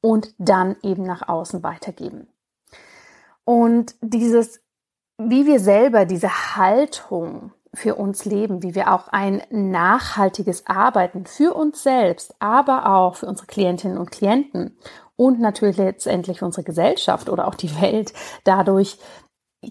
und 0.01 0.35
dann 0.39 0.77
eben 0.83 1.03
nach 1.03 1.29
außen 1.29 1.63
weitergeben. 1.63 2.29
Und 3.45 3.95
dieses, 4.01 4.61
wie 5.17 5.47
wir 5.47 5.61
selber 5.61 6.05
diese 6.05 6.57
Haltung 6.57 7.53
für 7.75 7.95
uns 7.95 8.25
leben, 8.25 8.63
wie 8.63 8.75
wir 8.75 8.93
auch 8.93 9.09
ein 9.09 9.43
nachhaltiges 9.51 10.67
Arbeiten 10.67 11.27
für 11.27 11.55
uns 11.55 11.83
selbst, 11.83 12.35
aber 12.41 12.95
auch 12.95 13.17
für 13.17 13.27
unsere 13.27 13.47
Klientinnen 13.47 13.99
und 13.99 14.11
Klienten 14.11 14.77
und 15.19 15.41
natürlich 15.41 15.77
letztendlich 15.77 16.43
unsere 16.43 16.63
Gesellschaft 16.63 17.29
oder 17.29 17.49
auch 17.49 17.57
die 17.57 17.81
Welt 17.81 18.13
dadurch 18.45 18.99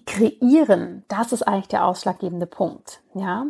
kreieren. 0.04 1.04
Das 1.08 1.32
ist 1.32 1.42
eigentlich 1.42 1.68
der 1.68 1.86
ausschlaggebende 1.86 2.46
Punkt. 2.46 3.00
Ja, 3.14 3.46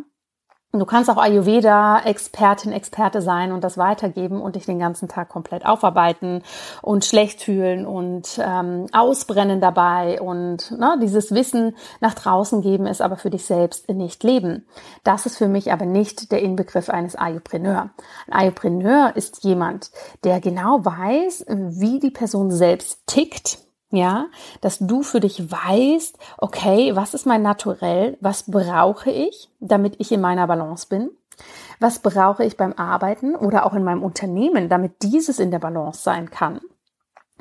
Du 0.71 0.85
kannst 0.85 1.09
auch 1.09 1.17
Ayurveda-Expertin, 1.17 2.71
Experte 2.71 3.23
sein 3.23 3.51
und 3.51 3.63
das 3.63 3.79
weitergeben 3.79 4.39
und 4.39 4.55
dich 4.55 4.67
den 4.67 4.77
ganzen 4.77 5.07
Tag 5.07 5.27
komplett 5.27 5.65
aufarbeiten 5.65 6.43
und 6.83 7.03
schlecht 7.03 7.41
fühlen 7.41 7.87
und 7.87 8.39
ähm, 8.39 8.85
ausbrennen 8.91 9.61
dabei 9.61 10.21
und 10.21 10.69
ne, 10.77 10.95
dieses 11.01 11.33
Wissen 11.33 11.75
nach 12.01 12.13
draußen 12.13 12.61
geben, 12.61 12.85
ist 12.85 13.01
aber 13.01 13.17
für 13.17 13.31
dich 13.31 13.45
selbst 13.45 13.89
nicht 13.89 14.23
leben. 14.23 14.67
Das 15.03 15.25
ist 15.25 15.37
für 15.37 15.47
mich 15.47 15.73
aber 15.73 15.85
nicht 15.85 16.31
der 16.31 16.43
Inbegriff 16.43 16.91
eines 16.91 17.15
Ayurpreneur. 17.15 17.89
Ein 18.27 18.33
Ayurpreneur 18.33 19.13
ist 19.15 19.43
jemand, 19.43 19.89
der 20.23 20.39
genau 20.39 20.85
weiß, 20.85 21.45
wie 21.47 21.99
die 21.99 22.11
Person 22.11 22.51
selbst 22.51 23.07
tickt, 23.07 23.57
ja, 23.91 24.27
dass 24.61 24.79
du 24.79 25.01
für 25.03 25.19
dich 25.19 25.51
weißt, 25.51 26.17
okay, 26.37 26.95
was 26.95 27.13
ist 27.13 27.25
mein 27.25 27.41
Naturell, 27.41 28.17
was 28.21 28.43
brauche 28.49 29.09
ich, 29.09 29.49
damit 29.59 29.95
ich 29.99 30.11
in 30.11 30.21
meiner 30.21 30.47
Balance 30.47 30.87
bin? 30.87 31.11
Was 31.79 31.99
brauche 31.99 32.43
ich 32.43 32.57
beim 32.57 32.73
Arbeiten 32.73 33.35
oder 33.35 33.65
auch 33.65 33.73
in 33.73 33.83
meinem 33.83 34.03
Unternehmen, 34.03 34.69
damit 34.69 35.01
dieses 35.01 35.39
in 35.39 35.51
der 35.51 35.59
Balance 35.59 36.01
sein 36.03 36.29
kann? 36.29 36.59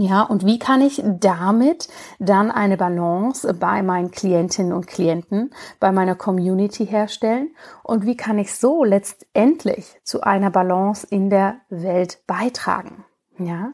Ja, 0.01 0.23
und 0.23 0.47
wie 0.47 0.61
kann 0.61 0.81
ich 0.81 1.03
damit 1.05 1.89
dann 2.21 2.53
eine 2.53 2.77
Balance 2.77 3.53
bei 3.55 3.83
meinen 3.83 4.13
Klientinnen 4.13 4.73
und 4.73 4.87
Klienten, 4.87 5.51
bei 5.81 5.91
meiner 5.91 6.15
Community 6.15 6.87
herstellen? 6.87 7.51
Und 7.83 8.07
wie 8.07 8.17
kann 8.17 8.39
ich 8.39 8.55
so 8.55 8.85
letztendlich 8.85 9.97
zu 10.05 10.21
einer 10.21 10.53
Balance 10.53 11.05
in 11.11 11.31
der 11.31 11.57
Welt 11.69 12.23
beitragen? 12.29 13.05
Ja, 13.39 13.73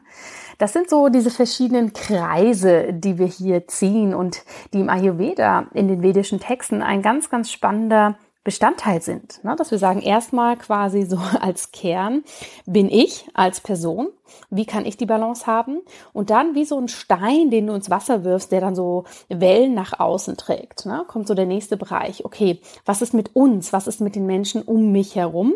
das 0.57 0.73
sind 0.73 0.89
so 0.89 1.09
diese 1.09 1.31
verschiedenen 1.31 1.93
Kreise, 1.93 2.93
die 2.93 3.17
wir 3.17 3.25
hier 3.25 3.67
ziehen 3.67 4.13
und 4.13 4.43
die 4.73 4.79
im 4.79 4.89
Ayurveda 4.89 5.67
in 5.73 5.87
den 5.87 6.01
vedischen 6.01 6.39
Texten 6.39 6.81
ein 6.81 7.01
ganz, 7.01 7.29
ganz 7.29 7.51
spannender 7.51 8.15
Bestandteil 8.45 9.01
sind. 9.01 9.43
Ne? 9.43 9.55
Dass 9.57 9.71
wir 9.71 9.79
sagen, 9.79 10.01
erstmal 10.01 10.55
quasi 10.55 11.01
so 11.03 11.17
als 11.41 11.71
Kern 11.71 12.23
bin 12.65 12.89
ich 12.89 13.27
als 13.33 13.59
Person, 13.59 14.09
wie 14.49 14.65
kann 14.65 14.85
ich 14.85 14.97
die 14.97 15.07
Balance 15.07 15.47
haben? 15.47 15.81
Und 16.13 16.29
dann 16.29 16.53
wie 16.53 16.63
so 16.63 16.79
ein 16.79 16.87
Stein, 16.87 17.49
den 17.49 17.67
du 17.67 17.73
ins 17.73 17.89
Wasser 17.89 18.23
wirfst, 18.23 18.51
der 18.51 18.61
dann 18.61 18.75
so 18.75 19.05
Wellen 19.29 19.73
nach 19.73 19.99
außen 19.99 20.37
trägt. 20.37 20.85
Ne? 20.85 21.03
Kommt 21.07 21.27
so 21.27 21.33
der 21.33 21.47
nächste 21.47 21.75
Bereich. 21.75 22.23
Okay, 22.23 22.61
was 22.85 23.01
ist 23.01 23.15
mit 23.15 23.35
uns? 23.35 23.73
Was 23.73 23.87
ist 23.87 23.99
mit 23.99 24.15
den 24.15 24.27
Menschen 24.27 24.61
um 24.61 24.91
mich 24.91 25.15
herum? 25.15 25.55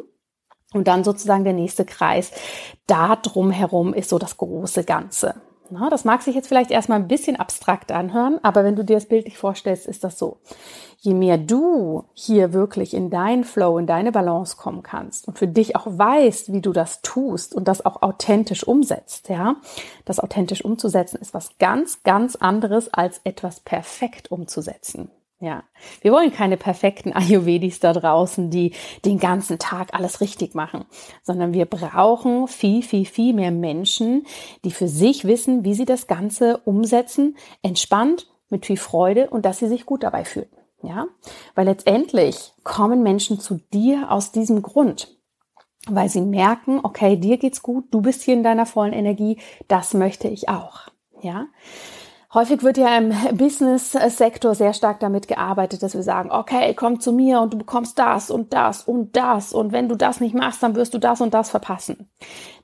Und 0.73 0.87
dann 0.87 1.03
sozusagen 1.03 1.43
der 1.43 1.53
nächste 1.53 1.85
Kreis. 1.85 2.31
Da 2.85 3.15
drumherum 3.15 3.93
ist 3.93 4.09
so 4.09 4.19
das 4.19 4.37
große 4.37 4.83
Ganze. 4.83 5.35
Na, 5.71 5.89
das 5.89 6.03
mag 6.03 6.23
sich 6.23 6.33
jetzt 6.33 6.47
vielleicht 6.47 6.71
erstmal 6.71 6.99
ein 6.99 7.07
bisschen 7.07 7.35
abstrakt 7.35 7.91
anhören, 7.91 8.39
aber 8.41 8.63
wenn 8.63 8.75
du 8.75 8.83
dir 8.83 8.95
das 8.95 9.05
bildlich 9.05 9.37
vorstellst, 9.37 9.85
ist 9.85 10.03
das 10.03 10.17
so. 10.17 10.37
Je 10.97 11.13
mehr 11.13 11.37
du 11.37 12.05
hier 12.13 12.53
wirklich 12.53 12.95
in 12.95 13.11
deinen 13.11 13.43
Flow, 13.43 13.77
in 13.77 13.85
deine 13.85 14.11
Balance 14.11 14.57
kommen 14.57 14.81
kannst 14.81 15.27
und 15.27 15.37
für 15.37 15.47
dich 15.47 15.75
auch 15.75 15.85
weißt, 15.85 16.51
wie 16.51 16.61
du 16.61 16.73
das 16.73 17.01
tust 17.03 17.53
und 17.53 17.67
das 17.67 17.85
auch 17.85 18.01
authentisch 18.01 18.63
umsetzt, 18.63 19.29
ja, 19.29 19.57
das 20.05 20.19
authentisch 20.19 20.65
umzusetzen 20.65 21.17
ist 21.21 21.35
was 21.35 21.57
ganz, 21.59 22.01
ganz 22.01 22.35
anderes 22.35 22.91
als 22.91 23.21
etwas 23.23 23.59
perfekt 23.59 24.31
umzusetzen. 24.31 25.11
Ja, 25.41 25.63
wir 26.01 26.11
wollen 26.11 26.33
keine 26.33 26.57
perfekten 26.57 27.13
Ayurvedis 27.13 27.79
da 27.79 27.93
draußen, 27.93 28.49
die 28.49 28.73
den 29.05 29.19
ganzen 29.19 29.57
Tag 29.57 29.93
alles 29.93 30.19
richtig 30.19 30.53
machen, 30.53 30.83
sondern 31.23 31.53
wir 31.53 31.65
brauchen 31.65 32.49
viel, 32.49 32.83
viel, 32.83 33.05
viel 33.05 33.33
mehr 33.33 33.51
Menschen, 33.51 34.25
die 34.65 34.71
für 34.71 34.89
sich 34.89 35.23
wissen, 35.23 35.63
wie 35.63 35.75
sie 35.75 35.85
das 35.85 36.07
Ganze 36.07 36.57
umsetzen, 36.65 37.37
entspannt, 37.61 38.27
mit 38.49 38.65
viel 38.65 38.77
Freude 38.77 39.29
und 39.29 39.45
dass 39.45 39.59
sie 39.59 39.67
sich 39.67 39.85
gut 39.85 40.03
dabei 40.03 40.25
fühlen. 40.25 40.49
Ja, 40.81 41.07
weil 41.55 41.65
letztendlich 41.65 42.53
kommen 42.63 43.03
Menschen 43.03 43.39
zu 43.39 43.59
dir 43.73 44.11
aus 44.11 44.31
diesem 44.31 44.61
Grund, 44.61 45.17
weil 45.87 46.09
sie 46.09 46.21
merken, 46.21 46.79
okay, 46.83 47.17
dir 47.17 47.37
geht's 47.37 47.61
gut, 47.61 47.85
du 47.91 48.01
bist 48.01 48.23
hier 48.23 48.33
in 48.33 48.43
deiner 48.43 48.65
vollen 48.65 48.93
Energie, 48.93 49.39
das 49.67 49.93
möchte 49.93 50.29
ich 50.29 50.47
auch. 50.47 50.87
Ja, 51.21 51.47
Häufig 52.31 52.61
wird 52.61 52.77
ja 52.77 52.95
im 52.95 53.11
Business-Sektor 53.37 54.53
sehr 54.53 54.73
stark 54.73 54.99
damit 54.99 55.27
gearbeitet, 55.27 55.81
dass 55.81 55.95
wir 55.95 56.03
sagen, 56.03 56.29
okay, 56.31 56.75
komm 56.75 56.99
zu 56.99 57.11
mir 57.11 57.41
und 57.41 57.53
du 57.53 57.57
bekommst 57.57 57.97
das 57.97 58.29
und 58.29 58.53
das 58.53 58.83
und 58.83 59.15
das 59.15 59.51
und 59.51 59.71
wenn 59.71 59.89
du 59.89 59.95
das 59.95 60.19
nicht 60.19 60.35
machst, 60.35 60.61
dann 60.61 60.75
wirst 60.75 60.93
du 60.93 60.99
das 60.99 61.21
und 61.21 61.33
das 61.33 61.49
verpassen. 61.49 62.07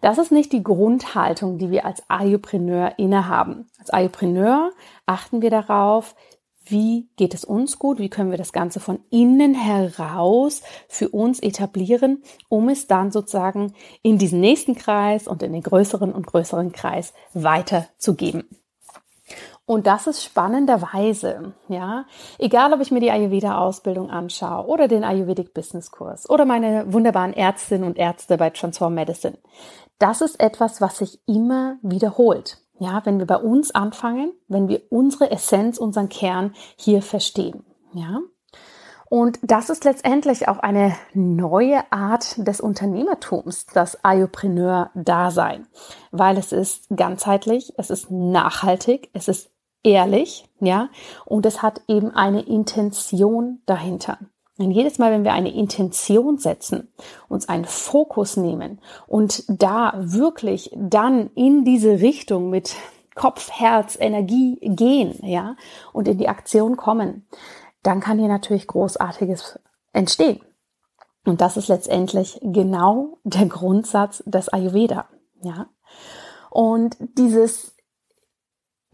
Das 0.01 0.19
ist 0.19 0.31
nicht 0.31 0.53
die 0.53 0.61
Grundhaltung, 0.61 1.57
die 1.57 1.71
wir 1.71 1.83
als 1.83 2.03
Ayupreneur 2.09 2.93
innehaben. 2.99 3.67
Als 3.79 3.89
Ayupreneur 3.89 4.69
achten 5.07 5.41
wir 5.41 5.49
darauf, 5.49 6.13
wie 6.63 7.09
geht 7.15 7.33
es 7.33 7.43
uns 7.43 7.79
gut, 7.79 7.97
wie 7.97 8.09
können 8.09 8.29
wir 8.29 8.37
das 8.37 8.53
Ganze 8.53 8.79
von 8.79 8.99
innen 9.09 9.55
heraus 9.55 10.61
für 10.87 11.09
uns 11.09 11.39
etablieren, 11.39 12.21
um 12.49 12.69
es 12.69 12.85
dann 12.85 13.11
sozusagen 13.11 13.73
in 14.03 14.19
diesen 14.19 14.41
nächsten 14.41 14.75
Kreis 14.75 15.27
und 15.27 15.41
in 15.41 15.53
den 15.53 15.63
größeren 15.63 16.11
und 16.13 16.27
größeren 16.27 16.71
Kreis 16.71 17.13
weiterzugeben. 17.33 18.47
Und 19.67 19.87
das 19.87 20.05
ist 20.05 20.23
spannenderweise, 20.23 21.53
ja, 21.69 22.05
egal 22.37 22.71
ob 22.73 22.81
ich 22.81 22.91
mir 22.91 22.99
die 22.99 23.09
Ayurveda-Ausbildung 23.09 24.11
anschaue 24.11 24.67
oder 24.67 24.87
den 24.87 25.03
Ayurvedic 25.03 25.55
Business 25.55 25.89
Kurs 25.89 26.29
oder 26.29 26.45
meine 26.45 26.93
wunderbaren 26.93 27.33
Ärztinnen 27.33 27.87
und 27.87 27.97
Ärzte 27.97 28.37
bei 28.37 28.51
Transform 28.51 28.93
Medicine, 28.93 29.39
das 29.97 30.21
ist 30.21 30.39
etwas, 30.39 30.81
was 30.81 30.99
sich 30.99 31.19
immer 31.25 31.77
wiederholt. 31.81 32.59
Ja, 32.77 33.01
wenn 33.05 33.17
wir 33.19 33.25
bei 33.25 33.37
uns 33.37 33.71
anfangen, 33.71 34.33
wenn 34.47 34.67
wir 34.67 34.81
unsere 34.89 35.31
Essenz, 35.31 35.77
unseren 35.77 36.09
Kern 36.09 36.53
hier 36.75 37.01
verstehen. 37.01 37.63
Ja. 37.93 38.19
Und 39.09 39.39
das 39.43 39.69
ist 39.69 39.85
letztendlich 39.85 40.47
auch 40.47 40.59
eine 40.59 40.95
neue 41.13 41.91
Art 41.91 42.35
des 42.37 42.59
Unternehmertums, 42.59 43.65
das 43.67 44.03
Ayurpreneur-Dasein, 44.03 45.67
weil 46.11 46.37
es 46.37 46.51
ist 46.51 46.87
ganzheitlich, 46.95 47.73
es 47.77 47.89
ist 47.89 48.11
nachhaltig, 48.11 49.09
es 49.13 49.27
ist 49.27 49.54
ehrlich, 49.85 50.45
ja, 50.59 50.89
und 51.25 51.45
es 51.45 51.61
hat 51.61 51.81
eben 51.87 52.11
eine 52.11 52.41
Intention 52.41 53.61
dahinter. 53.65 54.17
Und 54.57 54.71
jedes 54.71 54.99
Mal, 54.99 55.11
wenn 55.11 55.25
wir 55.25 55.33
eine 55.33 55.53
Intention 55.53 56.37
setzen, 56.37 56.91
uns 57.27 57.49
einen 57.49 57.65
Fokus 57.65 58.37
nehmen 58.37 58.79
und 59.05 59.43
da 59.47 59.93
wirklich 59.97 60.71
dann 60.75 61.29
in 61.35 61.65
diese 61.65 61.99
Richtung 61.99 62.49
mit 62.49 62.75
Kopf, 63.15 63.51
Herz, 63.51 63.97
Energie 63.99 64.57
gehen, 64.61 65.19
ja, 65.23 65.55
und 65.93 66.07
in 66.07 66.17
die 66.17 66.29
Aktion 66.29 66.77
kommen, 66.77 67.27
dann 67.83 67.99
kann 67.99 68.17
hier 68.17 68.27
natürlich 68.27 68.67
Großartiges 68.67 69.59
entstehen. 69.93 70.41
Und 71.25 71.41
das 71.41 71.57
ist 71.57 71.67
letztendlich 71.67 72.39
genau 72.41 73.17
der 73.23 73.47
Grundsatz 73.47 74.23
des 74.25 74.49
Ayurveda, 74.49 75.07
ja. 75.41 75.67
Und 76.49 76.95
dieses 76.99 77.74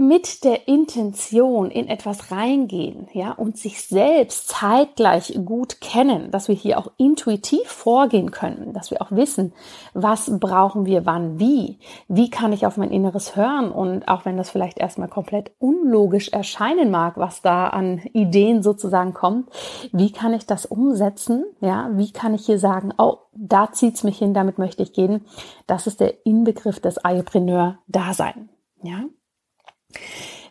mit 0.01 0.43
der 0.43 0.67
Intention 0.67 1.69
in 1.69 1.87
etwas 1.87 2.31
reingehen, 2.31 3.07
ja, 3.13 3.31
und 3.31 3.57
sich 3.57 3.87
selbst 3.87 4.49
zeitgleich 4.49 5.39
gut 5.45 5.79
kennen, 5.79 6.31
dass 6.31 6.47
wir 6.47 6.55
hier 6.55 6.79
auch 6.79 6.91
intuitiv 6.97 7.67
vorgehen 7.67 8.31
können, 8.31 8.73
dass 8.73 8.91
wir 8.91 9.01
auch 9.01 9.11
wissen, 9.11 9.53
was 9.93 10.39
brauchen 10.39 10.85
wir 10.85 11.05
wann 11.05 11.39
wie, 11.39 11.77
wie 12.07 12.29
kann 12.29 12.51
ich 12.51 12.65
auf 12.65 12.77
mein 12.77 12.91
Inneres 12.91 13.35
hören 13.35 13.71
und 13.71 14.07
auch 14.07 14.25
wenn 14.25 14.37
das 14.37 14.49
vielleicht 14.49 14.79
erstmal 14.79 15.07
komplett 15.07 15.51
unlogisch 15.59 16.29
erscheinen 16.29 16.89
mag, 16.89 17.17
was 17.17 17.41
da 17.41 17.67
an 17.67 17.99
Ideen 18.11 18.63
sozusagen 18.63 19.13
kommt, 19.13 19.49
wie 19.91 20.11
kann 20.11 20.33
ich 20.33 20.47
das 20.47 20.65
umsetzen, 20.65 21.45
ja, 21.59 21.89
wie 21.93 22.11
kann 22.11 22.33
ich 22.33 22.45
hier 22.45 22.59
sagen, 22.59 22.91
oh, 22.97 23.17
da 23.33 23.71
zieht's 23.71 24.03
mich 24.03 24.17
hin, 24.17 24.33
damit 24.33 24.57
möchte 24.57 24.81
ich 24.83 24.93
gehen. 24.93 25.25
Das 25.67 25.85
ist 25.85 25.99
der 25.99 26.25
Inbegriff 26.25 26.79
des 26.79 26.97
Ayurpreneur-Dasein, 26.97 28.49
ja. 28.81 29.03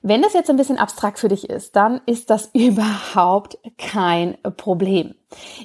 Wenn 0.03 0.23
das 0.23 0.33
jetzt 0.33 0.49
ein 0.49 0.57
bisschen 0.57 0.79
abstrakt 0.79 1.19
für 1.19 1.29
dich 1.29 1.51
ist, 1.51 1.77
dann 1.77 2.01
ist 2.07 2.31
das 2.31 2.51
überhaupt 2.55 3.59
kein 3.79 4.37
Problem. 4.57 5.15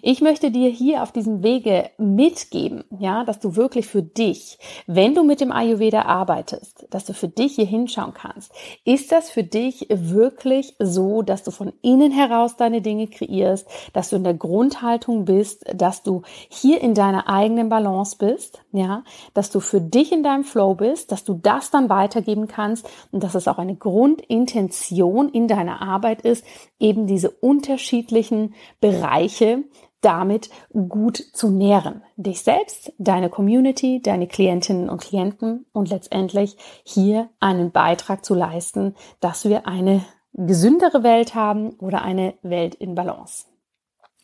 Ich 0.01 0.21
möchte 0.21 0.51
dir 0.51 0.69
hier 0.69 1.01
auf 1.01 1.11
diesem 1.11 1.41
Wege 1.41 1.89
mitgeben, 1.97 2.83
ja, 2.99 3.23
dass 3.23 3.39
du 3.39 3.55
wirklich 3.55 3.87
für 3.87 4.03
dich, 4.03 4.59
wenn 4.85 5.15
du 5.15 5.23
mit 5.23 5.41
dem 5.41 5.51
Ayurveda 5.51 6.03
arbeitest, 6.03 6.85
dass 6.91 7.05
du 7.05 7.13
für 7.13 7.27
dich 7.27 7.55
hier 7.55 7.65
hinschauen 7.65 8.13
kannst. 8.13 8.51
Ist 8.83 9.11
das 9.11 9.31
für 9.31 9.43
dich 9.43 9.87
wirklich 9.89 10.75
so, 10.79 11.23
dass 11.23 11.43
du 11.43 11.51
von 11.51 11.73
innen 11.81 12.11
heraus 12.11 12.57
deine 12.57 12.81
Dinge 12.81 13.07
kreierst, 13.07 13.67
dass 13.93 14.09
du 14.09 14.17
in 14.17 14.23
der 14.23 14.35
Grundhaltung 14.35 15.25
bist, 15.25 15.65
dass 15.73 16.03
du 16.03 16.21
hier 16.49 16.81
in 16.81 16.93
deiner 16.93 17.27
eigenen 17.27 17.69
Balance 17.69 18.17
bist, 18.17 18.61
ja, 18.71 19.03
dass 19.33 19.49
du 19.49 19.59
für 19.59 19.81
dich 19.81 20.11
in 20.11 20.21
deinem 20.21 20.43
Flow 20.43 20.75
bist, 20.75 21.11
dass 21.11 21.23
du 21.23 21.33
das 21.33 21.71
dann 21.71 21.89
weitergeben 21.89 22.47
kannst 22.47 22.87
und 23.11 23.23
dass 23.23 23.33
es 23.33 23.47
auch 23.47 23.57
eine 23.57 23.75
Grundintention 23.75 25.29
in 25.29 25.47
deiner 25.47 25.81
Arbeit 25.81 26.21
ist, 26.21 26.45
eben 26.79 27.07
diese 27.07 27.29
unterschiedlichen 27.31 28.53
Bereiche 28.79 29.54
damit 30.01 30.49
gut 30.89 31.17
zu 31.17 31.49
nähren. 31.49 32.03
Dich 32.15 32.41
selbst, 32.41 32.93
deine 32.97 33.29
Community, 33.29 34.01
deine 34.01 34.27
Klientinnen 34.27 34.89
und 34.89 35.01
Klienten 35.01 35.65
und 35.73 35.89
letztendlich 35.89 36.57
hier 36.83 37.29
einen 37.39 37.71
Beitrag 37.71 38.23
zu 38.23 38.35
leisten, 38.35 38.95
dass 39.19 39.45
wir 39.45 39.67
eine 39.67 40.05
gesündere 40.33 41.03
Welt 41.03 41.33
haben 41.33 41.71
oder 41.79 42.01
eine 42.01 42.35
Welt 42.43 42.75
in 42.75 42.93
Balance. 42.93 43.45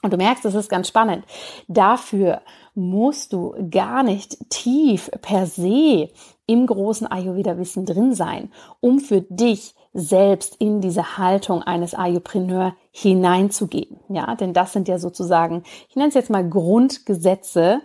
Und 0.03 0.13
du 0.13 0.17
merkst, 0.17 0.43
das 0.43 0.55
ist 0.55 0.69
ganz 0.69 0.87
spannend. 0.87 1.25
Dafür 1.67 2.41
musst 2.73 3.33
du 3.33 3.53
gar 3.69 4.03
nicht 4.03 4.49
tief 4.49 5.11
per 5.21 5.45
se 5.45 6.09
im 6.47 6.65
großen 6.65 7.07
Ayurveda-Wissen 7.07 7.85
drin 7.85 8.13
sein, 8.13 8.51
um 8.79 8.99
für 8.99 9.21
dich 9.21 9.75
selbst 9.93 10.55
in 10.57 10.79
diese 10.79 11.17
Haltung 11.17 11.63
eines 11.63 11.93
Ayurpreneur 11.93 12.75
hineinzugehen. 12.91 13.99
Ja, 14.09 14.35
denn 14.35 14.53
das 14.53 14.71
sind 14.73 14.87
ja 14.87 14.99
sozusagen, 14.99 15.63
ich 15.89 15.95
nenne 15.95 16.09
es 16.09 16.13
jetzt 16.13 16.29
mal 16.29 16.47
Grundgesetze 16.47 17.81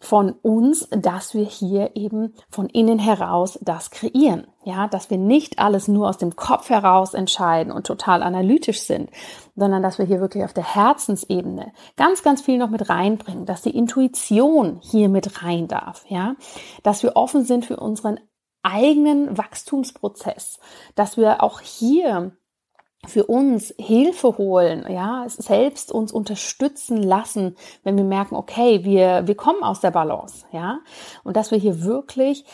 von 0.00 0.32
uns, 0.42 0.88
dass 0.90 1.34
wir 1.34 1.44
hier 1.44 1.96
eben 1.96 2.34
von 2.48 2.68
innen 2.68 3.00
heraus 3.00 3.58
das 3.62 3.90
kreieren. 3.90 4.46
Ja, 4.64 4.86
dass 4.86 5.10
wir 5.10 5.18
nicht 5.18 5.58
alles 5.58 5.88
nur 5.88 6.08
aus 6.08 6.18
dem 6.18 6.36
Kopf 6.36 6.70
heraus 6.70 7.14
entscheiden 7.14 7.72
und 7.72 7.86
total 7.86 8.22
analytisch 8.22 8.82
sind, 8.82 9.10
sondern 9.56 9.82
dass 9.82 9.98
wir 9.98 10.06
hier 10.06 10.20
wirklich 10.20 10.44
auf 10.44 10.52
der 10.52 10.74
Herzensebene 10.74 11.72
ganz, 11.96 12.22
ganz 12.22 12.42
viel 12.42 12.58
noch 12.58 12.70
mit 12.70 12.88
reinbringen, 12.88 13.46
dass 13.46 13.62
die 13.62 13.76
Intuition 13.76 14.80
hier 14.82 15.08
mit 15.08 15.42
rein 15.42 15.66
darf. 15.66 16.04
Ja, 16.08 16.36
dass 16.82 17.02
wir 17.02 17.16
offen 17.16 17.44
sind 17.44 17.64
für 17.64 17.76
unseren 17.76 18.20
eigenen 18.62 19.36
Wachstumsprozess, 19.36 20.58
dass 20.94 21.16
wir 21.16 21.42
auch 21.42 21.60
hier 21.60 22.32
für 23.06 23.26
uns 23.26 23.72
Hilfe 23.78 24.36
holen, 24.38 24.84
ja, 24.88 25.24
selbst 25.28 25.92
uns 25.92 26.12
unterstützen 26.12 27.02
lassen, 27.02 27.56
wenn 27.84 27.96
wir 27.96 28.04
merken, 28.04 28.34
okay, 28.34 28.84
wir, 28.84 29.26
wir 29.26 29.36
kommen 29.36 29.62
aus 29.62 29.80
der 29.80 29.92
Balance, 29.92 30.44
ja, 30.52 30.80
und 31.22 31.36
dass 31.36 31.50
wir 31.50 31.58
hier 31.58 31.84
wirklich 31.84 32.44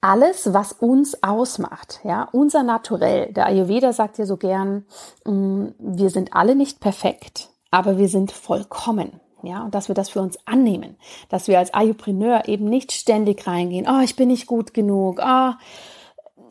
alles, 0.00 0.52
was 0.52 0.72
uns 0.72 1.22
ausmacht, 1.22 2.00
ja, 2.04 2.28
unser 2.32 2.62
Naturell. 2.62 3.32
Der 3.32 3.46
Ayurveda 3.46 3.92
sagt 3.92 4.18
ja 4.18 4.26
so 4.26 4.36
gern, 4.36 4.84
mm, 5.24 5.68
wir 5.78 6.10
sind 6.10 6.34
alle 6.34 6.56
nicht 6.56 6.80
perfekt, 6.80 7.50
aber 7.70 7.96
wir 7.98 8.08
sind 8.08 8.32
vollkommen. 8.32 9.20
Ja, 9.46 9.64
und 9.64 9.74
dass 9.74 9.88
wir 9.88 9.94
das 9.94 10.10
für 10.10 10.20
uns 10.20 10.38
annehmen, 10.46 10.96
dass 11.28 11.48
wir 11.48 11.58
als 11.58 11.74
Ayupreneur 11.74 12.48
eben 12.48 12.64
nicht 12.64 12.92
ständig 12.92 13.46
reingehen, 13.46 13.86
oh, 13.88 14.02
ich 14.02 14.16
bin 14.16 14.28
nicht 14.28 14.46
gut 14.46 14.74
genug, 14.74 15.20
oh, 15.22 15.52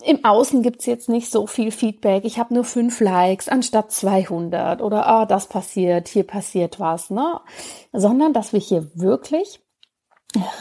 im 0.05 0.25
Außen 0.25 0.61
gibt's 0.61 0.85
jetzt 0.85 1.07
nicht 1.07 1.31
so 1.31 1.47
viel 1.47 1.71
Feedback, 1.71 2.25
ich 2.25 2.37
habe 2.37 2.53
nur 2.53 2.65
fünf 2.65 2.99
Likes 2.99 3.47
anstatt 3.47 3.91
200 3.91 4.81
oder 4.81 5.21
oh, 5.21 5.25
das 5.25 5.47
passiert, 5.47 6.07
hier 6.07 6.25
passiert 6.25 6.79
was, 6.79 7.09
ne? 7.09 7.39
Sondern, 7.93 8.33
dass 8.33 8.53
wir 8.53 8.59
hier 8.59 8.91
wirklich 8.95 9.61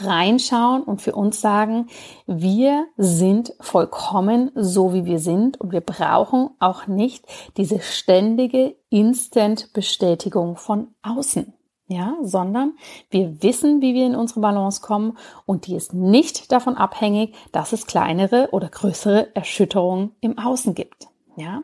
reinschauen 0.01 0.83
und 0.83 1.01
für 1.01 1.13
uns 1.15 1.41
sagen, 1.41 1.87
wir 2.27 2.85
sind 2.97 3.53
vollkommen 3.59 4.51
so, 4.55 4.93
wie 4.93 5.05
wir 5.05 5.19
sind 5.19 5.59
und 5.59 5.71
wir 5.71 5.81
brauchen 5.81 6.51
auch 6.59 6.87
nicht 6.87 7.25
diese 7.57 7.79
ständige 7.79 8.75
Instant-Bestätigung 8.89 10.57
von 10.57 10.89
außen. 11.01 11.53
Ja, 11.87 12.15
sondern 12.21 12.77
wir 13.09 13.43
wissen, 13.43 13.81
wie 13.81 13.93
wir 13.93 14.05
in 14.05 14.15
unsere 14.15 14.39
Balance 14.39 14.81
kommen 14.81 15.17
und 15.45 15.67
die 15.67 15.75
ist 15.75 15.93
nicht 15.93 16.51
davon 16.51 16.75
abhängig, 16.75 17.35
dass 17.51 17.73
es 17.73 17.85
kleinere 17.85 18.49
oder 18.51 18.69
größere 18.69 19.35
Erschütterungen 19.35 20.15
im 20.21 20.39
Außen 20.39 20.75
gibt. 20.75 21.07
Ja, 21.35 21.63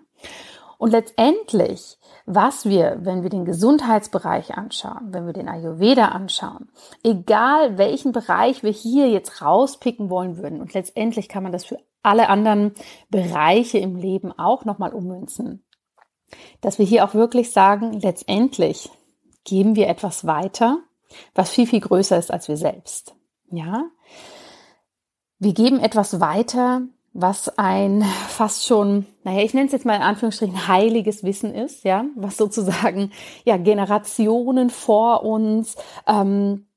und 0.77 0.91
letztendlich 0.91 1.99
was 2.31 2.65
wir, 2.65 2.99
wenn 3.01 3.23
wir 3.23 3.31
den 3.31 3.43
Gesundheitsbereich 3.43 4.55
anschauen, 4.55 5.07
wenn 5.13 5.25
wir 5.25 5.33
den 5.33 5.49
Ayurveda 5.49 6.09
anschauen, 6.09 6.69
egal 7.03 7.79
welchen 7.79 8.11
Bereich 8.11 8.61
wir 8.61 8.71
hier 8.71 9.09
jetzt 9.09 9.41
rauspicken 9.41 10.11
wollen 10.11 10.37
würden, 10.37 10.61
und 10.61 10.75
letztendlich 10.75 11.27
kann 11.27 11.41
man 11.41 11.51
das 11.51 11.65
für 11.65 11.79
alle 12.03 12.29
anderen 12.29 12.75
Bereiche 13.09 13.79
im 13.79 13.95
Leben 13.95 14.31
auch 14.31 14.63
nochmal 14.63 14.93
ummünzen, 14.93 15.65
dass 16.61 16.77
wir 16.77 16.85
hier 16.85 17.03
auch 17.03 17.15
wirklich 17.15 17.49
sagen, 17.49 17.93
letztendlich 17.93 18.91
geben 19.49 19.75
wir 19.75 19.87
etwas 19.87 20.27
weiter, 20.27 20.77
was 21.33 21.49
viel, 21.49 21.65
viel 21.65 21.79
größer 21.79 22.17
ist 22.17 22.31
als 22.31 22.47
wir 22.47 22.57
selbst. 22.57 23.15
Ja? 23.51 23.85
Wir 25.39 25.53
geben 25.53 25.79
etwas 25.79 26.19
weiter, 26.19 26.83
was 27.13 27.57
ein 27.57 28.03
fast 28.27 28.67
schon, 28.67 29.07
naja, 29.23 29.41
ich 29.41 29.53
nenne 29.53 29.65
es 29.65 29.71
jetzt 29.71 29.85
mal 29.85 29.95
in 29.95 30.03
Anführungsstrichen 30.03 30.67
heiliges 30.67 31.23
Wissen 31.23 31.55
ist, 31.55 31.83
ja, 31.83 32.05
was 32.15 32.37
sozusagen 32.37 33.11
ja 33.43 33.57
Generationen 33.57 34.69
vor 34.69 35.23
uns 35.23 35.75
ähm, 36.07 36.67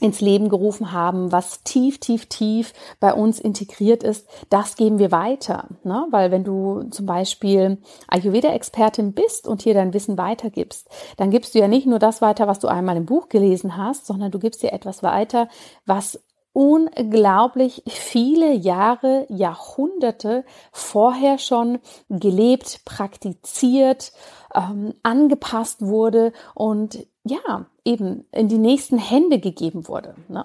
ins 0.00 0.20
Leben 0.20 0.50
gerufen 0.50 0.92
haben, 0.92 1.32
was 1.32 1.62
tief, 1.62 1.98
tief, 1.98 2.26
tief 2.26 2.74
bei 3.00 3.14
uns 3.14 3.40
integriert 3.40 4.02
ist, 4.02 4.28
das 4.50 4.76
geben 4.76 4.98
wir 4.98 5.10
weiter. 5.10 5.68
Ne? 5.84 6.06
Weil 6.10 6.30
wenn 6.30 6.44
du 6.44 6.82
zum 6.90 7.06
Beispiel 7.06 7.78
Ayurveda-Expertin 8.08 9.14
bist 9.14 9.48
und 9.48 9.62
hier 9.62 9.72
dein 9.72 9.94
Wissen 9.94 10.18
weitergibst, 10.18 10.88
dann 11.16 11.30
gibst 11.30 11.54
du 11.54 11.60
ja 11.60 11.68
nicht 11.68 11.86
nur 11.86 11.98
das 11.98 12.20
weiter, 12.20 12.46
was 12.46 12.58
du 12.58 12.68
einmal 12.68 12.96
im 12.96 13.06
Buch 13.06 13.30
gelesen 13.30 13.78
hast, 13.78 14.06
sondern 14.06 14.30
du 14.30 14.38
gibst 14.38 14.62
dir 14.62 14.74
etwas 14.74 15.02
weiter, 15.02 15.48
was 15.86 16.20
unglaublich 16.52 17.82
viele 17.86 18.52
Jahre, 18.52 19.26
Jahrhunderte 19.28 20.44
vorher 20.72 21.38
schon 21.38 21.78
gelebt, 22.08 22.80
praktiziert, 22.84 24.12
ähm, 24.54 24.94
angepasst 25.02 25.82
wurde 25.82 26.32
und 26.54 27.06
ja, 27.24 27.66
eben 27.86 28.24
in 28.32 28.48
die 28.48 28.58
nächsten 28.58 28.98
Hände 28.98 29.38
gegeben 29.38 29.88
wurde. 29.88 30.14
Ne? 30.28 30.44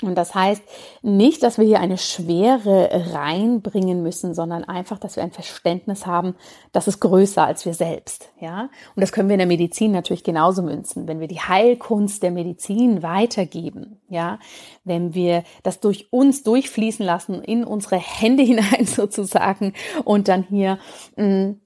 Und 0.00 0.14
das 0.14 0.32
heißt 0.32 0.62
nicht, 1.02 1.42
dass 1.42 1.58
wir 1.58 1.64
hier 1.64 1.80
eine 1.80 1.98
Schwere 1.98 2.88
reinbringen 3.12 4.00
müssen, 4.00 4.32
sondern 4.32 4.62
einfach, 4.62 4.96
dass 4.96 5.16
wir 5.16 5.24
ein 5.24 5.32
Verständnis 5.32 6.06
haben, 6.06 6.36
das 6.70 6.86
ist 6.86 7.00
größer 7.00 7.44
als 7.44 7.66
wir 7.66 7.74
selbst, 7.74 8.30
ja. 8.38 8.70
Und 8.94 9.00
das 9.00 9.10
können 9.10 9.28
wir 9.28 9.34
in 9.34 9.40
der 9.40 9.48
Medizin 9.48 9.90
natürlich 9.90 10.22
genauso 10.22 10.62
münzen, 10.62 11.08
wenn 11.08 11.18
wir 11.18 11.26
die 11.26 11.40
Heilkunst 11.40 12.22
der 12.22 12.30
Medizin 12.30 13.02
weitergeben, 13.02 14.00
ja. 14.08 14.38
Wenn 14.84 15.14
wir 15.14 15.42
das 15.64 15.80
durch 15.80 16.12
uns 16.12 16.44
durchfließen 16.44 17.04
lassen, 17.04 17.42
in 17.42 17.64
unsere 17.64 17.96
Hände 17.96 18.42
hinein 18.44 18.86
sozusagen 18.86 19.72
und 20.04 20.28
dann 20.28 20.44
hier, 20.44 20.78
mh, 21.16 21.26
mm, 21.26 21.60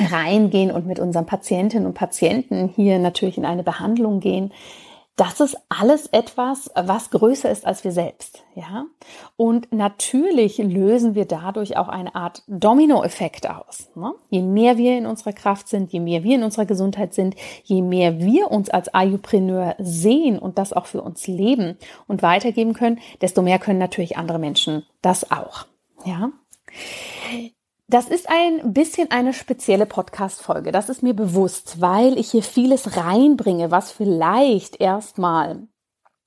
reingehen 0.00 0.70
und 0.70 0.86
mit 0.86 0.98
unseren 0.98 1.26
Patientinnen 1.26 1.86
und 1.86 1.94
Patienten 1.94 2.68
hier 2.68 2.98
natürlich 2.98 3.38
in 3.38 3.44
eine 3.44 3.62
Behandlung 3.62 4.20
gehen, 4.20 4.52
das 5.16 5.38
ist 5.38 5.56
alles 5.68 6.06
etwas, 6.06 6.70
was 6.74 7.10
größer 7.10 7.48
ist 7.48 7.66
als 7.66 7.84
wir 7.84 7.92
selbst, 7.92 8.42
ja. 8.56 8.86
Und 9.36 9.72
natürlich 9.72 10.58
lösen 10.58 11.14
wir 11.14 11.24
dadurch 11.24 11.76
auch 11.76 11.86
eine 11.88 12.16
Art 12.16 12.42
Dominoeffekt 12.48 13.48
aus. 13.48 13.90
Ne? 13.94 14.12
Je 14.30 14.42
mehr 14.42 14.76
wir 14.76 14.98
in 14.98 15.06
unserer 15.06 15.32
Kraft 15.32 15.68
sind, 15.68 15.92
je 15.92 16.00
mehr 16.00 16.24
wir 16.24 16.34
in 16.34 16.42
unserer 16.42 16.66
Gesundheit 16.66 17.14
sind, 17.14 17.36
je 17.62 17.80
mehr 17.80 18.18
wir 18.18 18.50
uns 18.50 18.70
als 18.70 18.92
Ayupreneur 18.92 19.76
sehen 19.78 20.38
und 20.38 20.58
das 20.58 20.72
auch 20.72 20.86
für 20.86 21.02
uns 21.02 21.28
leben 21.28 21.78
und 22.08 22.22
weitergeben 22.22 22.72
können, 22.72 22.98
desto 23.20 23.42
mehr 23.42 23.60
können 23.60 23.78
natürlich 23.78 24.16
andere 24.16 24.40
Menschen 24.40 24.84
das 25.00 25.30
auch, 25.30 25.66
ja. 26.04 26.32
Das 27.86 28.08
ist 28.08 28.28
ein 28.30 28.72
bisschen 28.72 29.10
eine 29.10 29.34
spezielle 29.34 29.84
Podcast-Folge. 29.84 30.72
Das 30.72 30.88
ist 30.88 31.02
mir 31.02 31.14
bewusst, 31.14 31.82
weil 31.82 32.18
ich 32.18 32.30
hier 32.30 32.42
vieles 32.42 32.96
reinbringe, 32.96 33.70
was 33.70 33.92
vielleicht 33.92 34.80
erstmal 34.80 35.68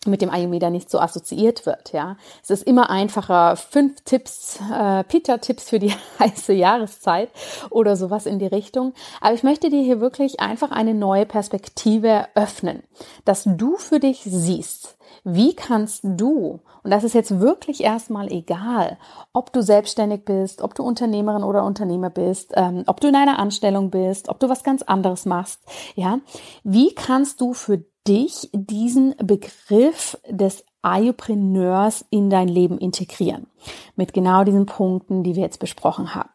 mit 0.06 0.22
dem 0.22 0.30
Ayurveda 0.30 0.70
nicht 0.70 0.90
so 0.90 1.00
assoziiert 1.00 1.66
wird, 1.66 1.92
ja. 1.92 2.16
Es 2.42 2.52
ist 2.52 2.64
immer 2.64 2.90
einfacher, 2.90 3.56
fünf 3.56 4.02
Tipps, 4.02 4.60
äh, 4.72 5.04
Pita-Tipps 5.04 5.70
für 5.70 5.80
die 5.80 5.94
heiße 6.20 6.54
Jahreszeit 6.54 7.30
oder 7.70 7.98
sowas 7.98 8.26
in 8.26 8.40
die 8.40 8.48
Richtung. 8.48 8.94
Aber 9.20 9.34
ich 9.34 9.44
möchte 9.44 9.70
dir 9.70 9.82
hier 9.82 10.00
wirklich 10.00 10.40
einfach 10.40 10.72
eine 10.72 10.94
neue 10.94 11.26
Perspektive 11.26 12.28
öffnen, 12.36 12.84
dass 13.26 13.44
du 13.46 13.78
für 13.78 14.00
dich 14.00 14.22
siehst, 14.24 14.97
wie 15.30 15.54
kannst 15.54 16.02
du, 16.04 16.62
und 16.84 16.92
das 16.92 17.04
ist 17.04 17.14
jetzt 17.14 17.42
wirklich 17.42 17.84
erstmal 17.84 18.32
egal, 18.32 18.98
ob 19.34 19.52
du 19.52 19.62
selbstständig 19.62 20.24
bist, 20.24 20.62
ob 20.62 20.74
du 20.74 20.84
Unternehmerin 20.84 21.44
oder 21.44 21.66
Unternehmer 21.66 22.10
bist, 22.10 22.54
ähm, 22.56 22.84
ob 22.88 23.02
du 23.02 23.10
in 23.10 23.16
einer 23.16 23.38
Anstellung 23.38 23.92
bist, 23.92 24.30
ob 24.30 24.40
du 24.40 24.48
was 24.48 24.64
ganz 24.64 24.84
anderes 24.84 25.26
machst, 25.26 25.60
ja, 25.96 26.20
wie 26.64 26.96
kannst 26.96 27.42
du 27.42 27.54
für 27.54 27.84
dich 28.08 28.50
diesen 28.54 29.16
Begriff 29.18 30.18
des 30.30 30.64
Ayupreneurs 30.82 32.06
in 32.10 32.30
dein 32.30 32.48
Leben 32.48 32.78
integrieren? 32.78 33.48
Mit 33.98 34.14
genau 34.14 34.46
diesen 34.46 34.66
Punkten, 34.66 35.24
die 35.24 35.36
wir 35.36 35.44
jetzt 35.44 35.60
besprochen 35.60 36.16
haben. 36.16 36.30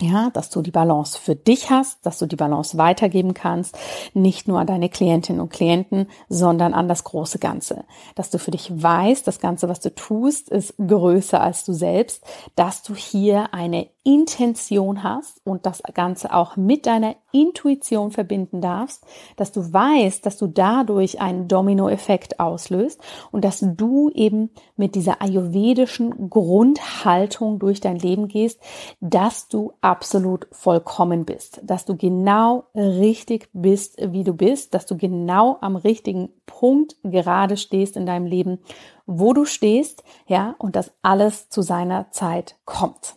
Ja, 0.00 0.30
dass 0.30 0.48
du 0.48 0.62
die 0.62 0.70
Balance 0.70 1.18
für 1.18 1.34
dich 1.34 1.70
hast, 1.70 2.06
dass 2.06 2.18
du 2.18 2.26
die 2.26 2.36
Balance 2.36 2.78
weitergeben 2.78 3.34
kannst, 3.34 3.76
nicht 4.14 4.46
nur 4.46 4.60
an 4.60 4.68
deine 4.68 4.88
Klientinnen 4.88 5.40
und 5.40 5.50
Klienten, 5.50 6.06
sondern 6.28 6.72
an 6.72 6.86
das 6.86 7.02
große 7.02 7.40
Ganze. 7.40 7.84
Dass 8.14 8.30
du 8.30 8.38
für 8.38 8.52
dich 8.52 8.70
weißt, 8.70 9.26
das 9.26 9.40
Ganze, 9.40 9.68
was 9.68 9.80
du 9.80 9.92
tust, 9.92 10.50
ist 10.50 10.74
größer 10.78 11.40
als 11.40 11.64
du 11.64 11.72
selbst, 11.72 12.22
dass 12.54 12.84
du 12.84 12.94
hier 12.94 13.52
eine 13.52 13.88
Intention 14.04 15.02
hast 15.02 15.40
und 15.44 15.66
das 15.66 15.82
Ganze 15.94 16.32
auch 16.32 16.56
mit 16.56 16.86
deiner 16.86 17.16
Intuition 17.32 18.10
verbinden 18.10 18.60
darfst, 18.60 19.04
dass 19.36 19.52
du 19.52 19.72
weißt, 19.72 20.24
dass 20.24 20.38
du 20.38 20.46
dadurch 20.46 21.20
einen 21.20 21.48
Dominoeffekt 21.48 22.40
auslöst 22.40 23.00
und 23.30 23.44
dass 23.44 23.60
du 23.60 24.10
eben 24.10 24.50
mit 24.76 24.94
dieser 24.94 25.20
ayurvedischen 25.20 26.30
Grundhaltung 26.30 27.58
durch 27.58 27.80
dein 27.80 27.98
Leben 27.98 28.28
gehst, 28.28 28.60
dass 29.00 29.48
du 29.48 29.72
absolut 29.80 30.48
vollkommen 30.52 31.24
bist, 31.24 31.60
dass 31.64 31.84
du 31.84 31.96
genau 31.96 32.64
richtig 32.74 33.48
bist, 33.52 33.96
wie 34.00 34.24
du 34.24 34.32
bist, 34.34 34.74
dass 34.74 34.86
du 34.86 34.96
genau 34.96 35.58
am 35.60 35.76
richtigen 35.76 36.30
Punkt 36.46 36.96
gerade 37.02 37.56
stehst 37.56 37.96
in 37.96 38.06
deinem 38.06 38.26
Leben, 38.26 38.58
wo 39.06 39.32
du 39.32 39.44
stehst, 39.44 40.02
ja, 40.26 40.54
und 40.58 40.76
dass 40.76 40.92
alles 41.02 41.48
zu 41.48 41.62
seiner 41.62 42.10
Zeit 42.10 42.56
kommt. 42.64 43.16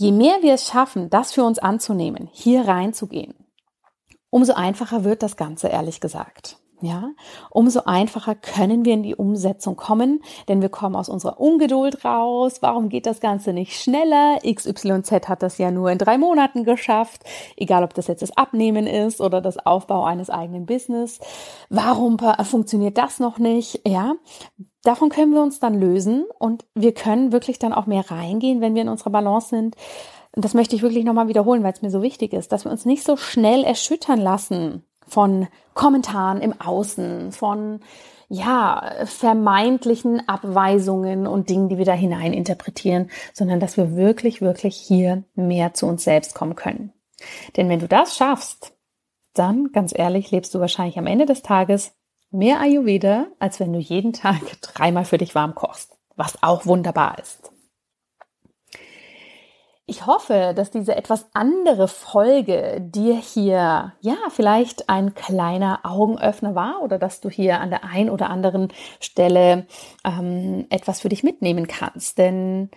Je 0.00 0.12
mehr 0.12 0.42
wir 0.42 0.54
es 0.54 0.68
schaffen, 0.68 1.10
das 1.10 1.32
für 1.32 1.42
uns 1.42 1.58
anzunehmen, 1.58 2.28
hier 2.30 2.68
reinzugehen, 2.68 3.34
umso 4.30 4.52
einfacher 4.52 5.02
wird 5.02 5.24
das 5.24 5.36
Ganze, 5.36 5.66
ehrlich 5.66 6.00
gesagt. 6.00 6.60
Ja, 6.80 7.10
umso 7.50 7.80
einfacher 7.86 8.36
können 8.36 8.84
wir 8.84 8.94
in 8.94 9.02
die 9.02 9.16
Umsetzung 9.16 9.74
kommen, 9.74 10.22
denn 10.46 10.62
wir 10.62 10.68
kommen 10.68 10.94
aus 10.94 11.08
unserer 11.08 11.40
Ungeduld 11.40 12.04
raus. 12.04 12.58
Warum 12.60 12.88
geht 12.88 13.04
das 13.04 13.18
Ganze 13.18 13.52
nicht 13.52 13.82
schneller? 13.82 14.38
XYZ 14.48 15.28
hat 15.28 15.42
das 15.42 15.58
ja 15.58 15.72
nur 15.72 15.90
in 15.90 15.98
drei 15.98 16.18
Monaten 16.18 16.62
geschafft, 16.62 17.24
egal 17.56 17.82
ob 17.82 17.94
das 17.94 18.06
jetzt 18.06 18.22
das 18.22 18.36
Abnehmen 18.36 18.86
ist 18.86 19.20
oder 19.20 19.40
das 19.40 19.58
Aufbau 19.58 20.04
eines 20.04 20.30
eigenen 20.30 20.66
Business. 20.66 21.18
Warum 21.68 22.16
funktioniert 22.44 22.96
das 22.96 23.18
noch 23.18 23.38
nicht? 23.38 23.80
Ja, 23.84 24.14
davon 24.84 25.08
können 25.08 25.34
wir 25.34 25.42
uns 25.42 25.58
dann 25.58 25.80
lösen 25.80 26.26
und 26.38 26.64
wir 26.76 26.94
können 26.94 27.32
wirklich 27.32 27.58
dann 27.58 27.72
auch 27.72 27.86
mehr 27.86 28.08
reingehen, 28.08 28.60
wenn 28.60 28.76
wir 28.76 28.82
in 28.82 28.88
unserer 28.88 29.10
Balance 29.10 29.48
sind. 29.48 29.74
Und 30.36 30.44
das 30.44 30.54
möchte 30.54 30.76
ich 30.76 30.82
wirklich 30.82 31.04
nochmal 31.04 31.26
wiederholen, 31.26 31.64
weil 31.64 31.72
es 31.72 31.82
mir 31.82 31.90
so 31.90 32.02
wichtig 32.02 32.32
ist, 32.34 32.52
dass 32.52 32.64
wir 32.64 32.70
uns 32.70 32.84
nicht 32.84 33.02
so 33.02 33.16
schnell 33.16 33.64
erschüttern 33.64 34.20
lassen 34.20 34.84
von 35.08 35.48
Kommentaren 35.74 36.40
im 36.40 36.60
Außen, 36.60 37.32
von 37.32 37.80
ja, 38.28 38.92
vermeintlichen 39.04 40.28
Abweisungen 40.28 41.26
und 41.26 41.48
Dingen, 41.48 41.68
die 41.70 41.78
wir 41.78 41.86
da 41.86 41.94
hinein 41.94 42.34
interpretieren, 42.34 43.10
sondern 43.32 43.58
dass 43.58 43.76
wir 43.76 43.96
wirklich, 43.96 44.42
wirklich 44.42 44.76
hier 44.76 45.24
mehr 45.34 45.72
zu 45.72 45.86
uns 45.86 46.04
selbst 46.04 46.34
kommen 46.34 46.54
können. 46.54 46.92
Denn 47.56 47.68
wenn 47.68 47.80
du 47.80 47.88
das 47.88 48.16
schaffst, 48.16 48.74
dann, 49.32 49.72
ganz 49.72 49.92
ehrlich, 49.96 50.30
lebst 50.30 50.54
du 50.54 50.60
wahrscheinlich 50.60 50.98
am 50.98 51.06
Ende 51.06 51.24
des 51.24 51.42
Tages 51.42 51.92
Mehr 52.30 52.60
Ayurveda, 52.60 53.28
als 53.38 53.58
wenn 53.58 53.72
du 53.72 53.78
jeden 53.78 54.12
Tag 54.12 54.40
dreimal 54.60 55.06
für 55.06 55.16
dich 55.16 55.34
warm 55.34 55.54
kochst, 55.54 55.96
was 56.16 56.42
auch 56.42 56.66
wunderbar 56.66 57.18
ist. 57.18 57.50
Ich 59.90 60.04
hoffe, 60.04 60.52
dass 60.54 60.70
diese 60.70 60.94
etwas 60.94 61.30
andere 61.32 61.88
Folge 61.88 62.76
dir 62.78 63.14
hier, 63.16 63.94
ja, 64.00 64.16
vielleicht 64.28 64.90
ein 64.90 65.14
kleiner 65.14 65.80
Augenöffner 65.82 66.54
war 66.54 66.82
oder 66.82 66.98
dass 66.98 67.22
du 67.22 67.30
hier 67.30 67.58
an 67.58 67.70
der 67.70 67.84
einen 67.84 68.10
oder 68.10 68.28
anderen 68.28 68.68
Stelle 69.00 69.66
ähm, 70.04 70.66
etwas 70.68 71.00
für 71.00 71.08
dich 71.08 71.22
mitnehmen 71.22 71.66
kannst. 71.66 72.18
Denn 72.18 72.68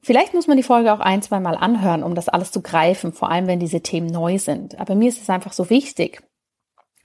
vielleicht 0.00 0.32
muss 0.32 0.46
man 0.46 0.56
die 0.56 0.62
Folge 0.62 0.94
auch 0.94 1.00
ein, 1.00 1.20
zwei 1.20 1.40
Mal 1.40 1.56
anhören, 1.56 2.02
um 2.02 2.14
das 2.14 2.30
alles 2.30 2.50
zu 2.52 2.62
greifen, 2.62 3.12
vor 3.12 3.30
allem 3.30 3.46
wenn 3.46 3.60
diese 3.60 3.82
Themen 3.82 4.06
neu 4.06 4.38
sind. 4.38 4.80
Aber 4.80 4.94
mir 4.94 5.10
ist 5.10 5.20
es 5.20 5.28
einfach 5.28 5.52
so 5.52 5.68
wichtig, 5.68 6.22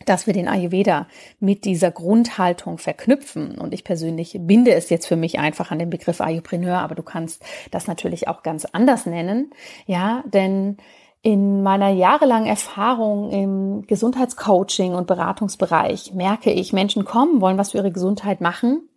dass 0.06 0.28
wir 0.28 0.34
den 0.34 0.48
Ayurveda 0.48 1.08
mit 1.40 1.66
dieser 1.66 1.92
Grundhaltung 1.92 2.78
verknüpfen. 2.78 3.58
Und 3.58 3.74
ich 3.74 3.84
persönlich 3.84 4.38
binde 4.42 4.74
es 4.74 4.90
jetzt 4.90 5.08
für 5.08 5.16
mich 5.16 5.40
einfach 5.40 5.72
an 5.72 5.80
den 5.80 5.90
Begriff 5.90 6.22
Ayurpreneur, 6.22 6.80
aber 6.80 6.96
du 6.96 7.04
kannst 7.04 7.44
das 7.72 7.88
natürlich 7.88 8.28
auch 8.28 8.44
ganz 8.44 8.66
anders 8.66 9.06
nennen. 9.06 9.52
Ja, 9.86 10.24
denn 10.26 10.78
in 11.22 11.64
meiner 11.64 11.90
jahrelangen 11.90 12.48
Erfahrung 12.48 13.32
im 13.32 13.88
Gesundheitscoaching 13.88 14.94
und 14.94 15.08
Beratungsbereich 15.08 16.14
merke 16.14 16.52
ich, 16.52 16.74
Menschen 16.74 17.06
kommen, 17.06 17.42
wollen 17.42 17.58
was 17.58 17.72
für 17.72 17.78
ihre 17.78 17.92
Gesundheit 17.92 18.42
machen 18.42 18.90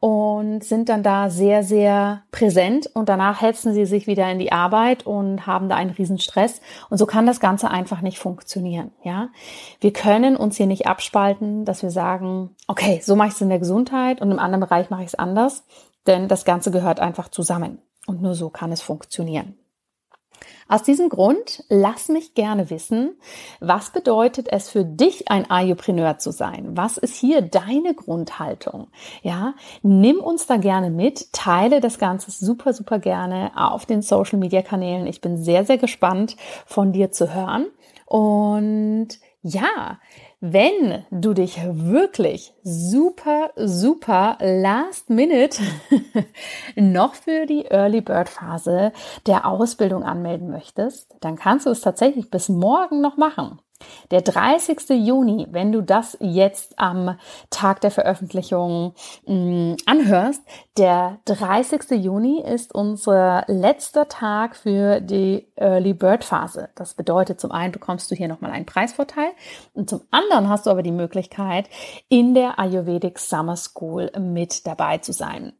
und 0.00 0.64
sind 0.64 0.88
dann 0.88 1.02
da 1.02 1.28
sehr, 1.28 1.62
sehr 1.62 2.22
präsent 2.32 2.88
und 2.94 3.10
danach 3.10 3.42
hetzen 3.42 3.74
sie 3.74 3.84
sich 3.84 4.06
wieder 4.06 4.30
in 4.32 4.38
die 4.38 4.50
Arbeit 4.50 5.06
und 5.06 5.46
haben 5.46 5.68
da 5.68 5.76
einen 5.76 5.90
riesen 5.90 6.18
Stress 6.18 6.62
und 6.88 6.96
so 6.96 7.04
kann 7.04 7.26
das 7.26 7.38
Ganze 7.38 7.70
einfach 7.70 8.00
nicht 8.00 8.18
funktionieren, 8.18 8.92
ja. 9.04 9.28
Wir 9.78 9.92
können 9.92 10.36
uns 10.36 10.56
hier 10.56 10.66
nicht 10.66 10.86
abspalten, 10.86 11.66
dass 11.66 11.82
wir 11.82 11.90
sagen, 11.90 12.56
okay, 12.66 13.00
so 13.04 13.14
mache 13.14 13.28
ich 13.28 13.34
es 13.34 13.40
in 13.42 13.50
der 13.50 13.58
Gesundheit 13.58 14.22
und 14.22 14.30
im 14.30 14.38
anderen 14.38 14.60
Bereich 14.60 14.88
mache 14.88 15.02
ich 15.02 15.08
es 15.08 15.14
anders, 15.14 15.64
denn 16.06 16.28
das 16.28 16.46
Ganze 16.46 16.70
gehört 16.70 16.98
einfach 16.98 17.28
zusammen 17.28 17.78
und 18.06 18.22
nur 18.22 18.34
so 18.34 18.48
kann 18.48 18.72
es 18.72 18.80
funktionieren. 18.80 19.59
Aus 20.70 20.84
diesem 20.84 21.08
Grund 21.08 21.64
lass 21.68 22.08
mich 22.08 22.34
gerne 22.34 22.70
wissen, 22.70 23.16
was 23.58 23.90
bedeutet 23.90 24.46
es 24.52 24.68
für 24.68 24.84
dich, 24.84 25.28
ein 25.28 25.50
Ayurpreneur 25.50 26.18
zu 26.18 26.30
sein? 26.30 26.76
Was 26.76 26.96
ist 26.96 27.16
hier 27.16 27.42
deine 27.42 27.92
Grundhaltung? 27.92 28.86
Ja, 29.24 29.54
nimm 29.82 30.20
uns 30.20 30.46
da 30.46 30.58
gerne 30.58 30.90
mit, 30.90 31.32
teile 31.32 31.80
das 31.80 31.98
Ganze 31.98 32.30
super, 32.30 32.72
super 32.72 33.00
gerne 33.00 33.50
auf 33.56 33.84
den 33.84 34.00
Social 34.00 34.38
Media 34.38 34.62
Kanälen. 34.62 35.08
Ich 35.08 35.20
bin 35.20 35.42
sehr, 35.42 35.64
sehr 35.64 35.76
gespannt 35.76 36.36
von 36.66 36.92
dir 36.92 37.10
zu 37.10 37.34
hören. 37.34 37.66
Und 38.10 39.20
ja, 39.40 40.00
wenn 40.40 41.04
du 41.12 41.32
dich 41.32 41.60
wirklich 41.62 42.52
super, 42.64 43.52
super 43.54 44.36
last 44.40 45.10
minute 45.10 45.62
noch 46.74 47.14
für 47.14 47.46
die 47.46 47.66
Early 47.66 48.00
Bird 48.00 48.28
Phase 48.28 48.92
der 49.28 49.46
Ausbildung 49.46 50.02
anmelden 50.02 50.50
möchtest, 50.50 51.14
dann 51.20 51.36
kannst 51.36 51.66
du 51.66 51.70
es 51.70 51.82
tatsächlich 51.82 52.32
bis 52.32 52.48
morgen 52.48 53.00
noch 53.00 53.16
machen. 53.16 53.60
Der 54.10 54.22
30. 54.22 54.90
Juni, 54.90 55.46
wenn 55.50 55.72
du 55.72 55.82
das 55.82 56.16
jetzt 56.20 56.78
am 56.78 57.18
Tag 57.50 57.80
der 57.80 57.90
Veröffentlichung 57.90 58.94
mm, 59.26 59.74
anhörst, 59.86 60.42
der 60.76 61.18
30. 61.26 61.90
Juni 61.90 62.42
ist 62.42 62.74
unser 62.74 63.44
letzter 63.46 64.08
Tag 64.08 64.56
für 64.56 65.00
die 65.00 65.46
Early 65.56 65.94
Bird 65.94 66.24
Phase. 66.24 66.70
Das 66.74 66.94
bedeutet, 66.94 67.40
zum 67.40 67.52
einen 67.52 67.72
bekommst 67.72 68.10
du 68.10 68.14
hier 68.14 68.28
nochmal 68.28 68.50
einen 68.50 68.66
Preisvorteil 68.66 69.30
und 69.74 69.90
zum 69.90 70.02
anderen 70.10 70.48
hast 70.48 70.66
du 70.66 70.70
aber 70.70 70.82
die 70.82 70.92
Möglichkeit, 70.92 71.68
in 72.08 72.34
der 72.34 72.58
Ayurvedic 72.58 73.18
Summer 73.18 73.56
School 73.56 74.10
mit 74.18 74.66
dabei 74.66 74.98
zu 74.98 75.12
sein. 75.12 75.52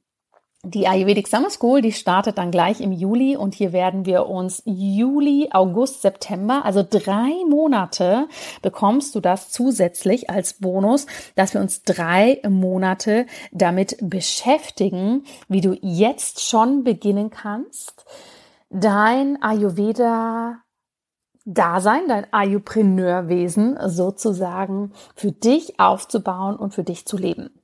Die 0.63 0.87
Ayurvedic 0.87 1.27
Summer 1.27 1.49
School, 1.49 1.81
die 1.81 1.93
startet 1.93 2.37
dann 2.37 2.51
gleich 2.51 2.83
im 2.83 2.93
Juli 2.93 3.35
und 3.35 3.55
hier 3.55 3.73
werden 3.73 4.05
wir 4.05 4.27
uns 4.27 4.63
Juli, 4.67 5.49
August, 5.53 6.03
September, 6.03 6.67
also 6.67 6.85
drei 6.89 7.33
Monate 7.49 8.29
bekommst 8.61 9.15
du 9.15 9.21
das 9.21 9.49
zusätzlich 9.49 10.29
als 10.29 10.55
Bonus, 10.55 11.07
dass 11.35 11.55
wir 11.55 11.63
uns 11.63 11.83
drei 11.83 12.43
Monate 12.47 13.25
damit 13.53 13.97
beschäftigen, 14.03 15.25
wie 15.49 15.63
du 15.63 15.79
jetzt 15.81 16.47
schon 16.47 16.85
beginnen 16.85 17.31
kannst, 17.31 18.05
dein 18.69 19.43
Ayurveda 19.43 20.59
Dasein, 21.47 22.03
dein 22.07 22.31
Ayurpreneurwesen 22.33 23.79
sozusagen 23.87 24.93
für 25.17 25.33
dich 25.33 25.81
aufzubauen 25.81 26.57
und 26.57 26.75
für 26.75 26.85
dich 26.85 27.07
zu 27.07 27.17
leben. 27.17 27.60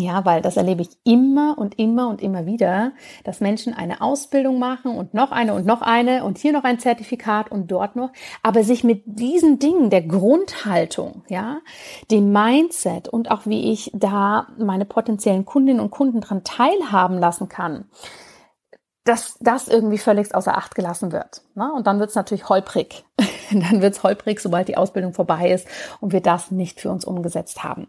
Ja, 0.00 0.24
weil 0.24 0.40
das 0.40 0.56
erlebe 0.56 0.80
ich 0.80 0.88
immer 1.04 1.58
und 1.58 1.78
immer 1.78 2.08
und 2.08 2.22
immer 2.22 2.46
wieder, 2.46 2.92
dass 3.24 3.40
Menschen 3.40 3.74
eine 3.74 4.00
Ausbildung 4.00 4.58
machen 4.58 4.96
und 4.96 5.12
noch 5.12 5.30
eine 5.30 5.52
und 5.52 5.66
noch 5.66 5.82
eine 5.82 6.24
und 6.24 6.38
hier 6.38 6.52
noch 6.52 6.64
ein 6.64 6.78
Zertifikat 6.78 7.52
und 7.52 7.70
dort 7.70 7.96
noch, 7.96 8.10
aber 8.42 8.64
sich 8.64 8.82
mit 8.82 9.02
diesen 9.04 9.58
Dingen 9.58 9.90
der 9.90 10.00
Grundhaltung, 10.00 11.22
ja, 11.28 11.58
dem 12.10 12.32
Mindset 12.32 13.08
und 13.08 13.30
auch 13.30 13.44
wie 13.44 13.72
ich 13.72 13.90
da 13.92 14.46
meine 14.56 14.86
potenziellen 14.86 15.44
Kundinnen 15.44 15.80
und 15.80 15.90
Kunden 15.90 16.22
dran 16.22 16.44
teilhaben 16.44 17.18
lassen 17.18 17.50
kann, 17.50 17.84
dass 19.04 19.36
das 19.40 19.68
irgendwie 19.68 19.98
völlig 19.98 20.34
außer 20.34 20.56
Acht 20.56 20.74
gelassen 20.74 21.12
wird. 21.12 21.42
Ne? 21.54 21.70
Und 21.74 21.86
dann 21.86 21.98
wird 22.00 22.08
es 22.08 22.16
natürlich 22.16 22.48
holprig. 22.48 23.04
dann 23.50 23.82
wird 23.82 23.94
es 23.94 24.02
holprig, 24.02 24.40
sobald 24.40 24.68
die 24.68 24.78
Ausbildung 24.78 25.12
vorbei 25.12 25.50
ist 25.50 25.68
und 26.00 26.12
wir 26.12 26.22
das 26.22 26.50
nicht 26.50 26.80
für 26.80 26.90
uns 26.90 27.04
umgesetzt 27.04 27.64
haben. 27.64 27.88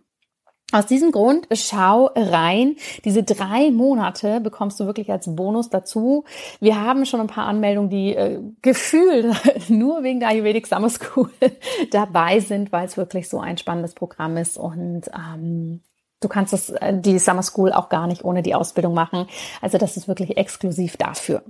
Aus 0.71 0.85
diesem 0.85 1.11
Grund 1.11 1.47
schau 1.53 2.11
rein. 2.15 2.75
Diese 3.03 3.23
drei 3.23 3.71
Monate 3.71 4.39
bekommst 4.39 4.79
du 4.79 4.85
wirklich 4.85 5.11
als 5.11 5.33
Bonus 5.35 5.69
dazu. 5.69 6.23
Wir 6.59 6.79
haben 6.79 7.05
schon 7.05 7.19
ein 7.19 7.27
paar 7.27 7.45
Anmeldungen, 7.45 7.89
die 7.89 8.15
äh, 8.15 8.39
gefühlt 8.61 9.35
nur 9.69 10.03
wegen 10.03 10.19
der 10.19 10.29
Ayurvedic 10.29 10.67
Summer 10.67 10.89
School 10.89 11.29
dabei 11.91 12.39
sind, 12.39 12.71
weil 12.71 12.85
es 12.85 12.97
wirklich 12.97 13.27
so 13.27 13.39
ein 13.39 13.57
spannendes 13.57 13.93
Programm 13.93 14.37
ist 14.37 14.57
und 14.57 15.03
ähm, 15.13 15.81
du 16.21 16.27
kannst 16.29 16.53
das, 16.53 16.69
äh, 16.69 16.97
die 16.97 17.19
Summer 17.19 17.43
School 17.43 17.73
auch 17.73 17.89
gar 17.89 18.07
nicht 18.07 18.23
ohne 18.23 18.41
die 18.41 18.55
Ausbildung 18.55 18.93
machen. 18.93 19.27
Also 19.61 19.77
das 19.77 19.97
ist 19.97 20.07
wirklich 20.07 20.37
exklusiv 20.37 20.95
dafür. 20.97 21.43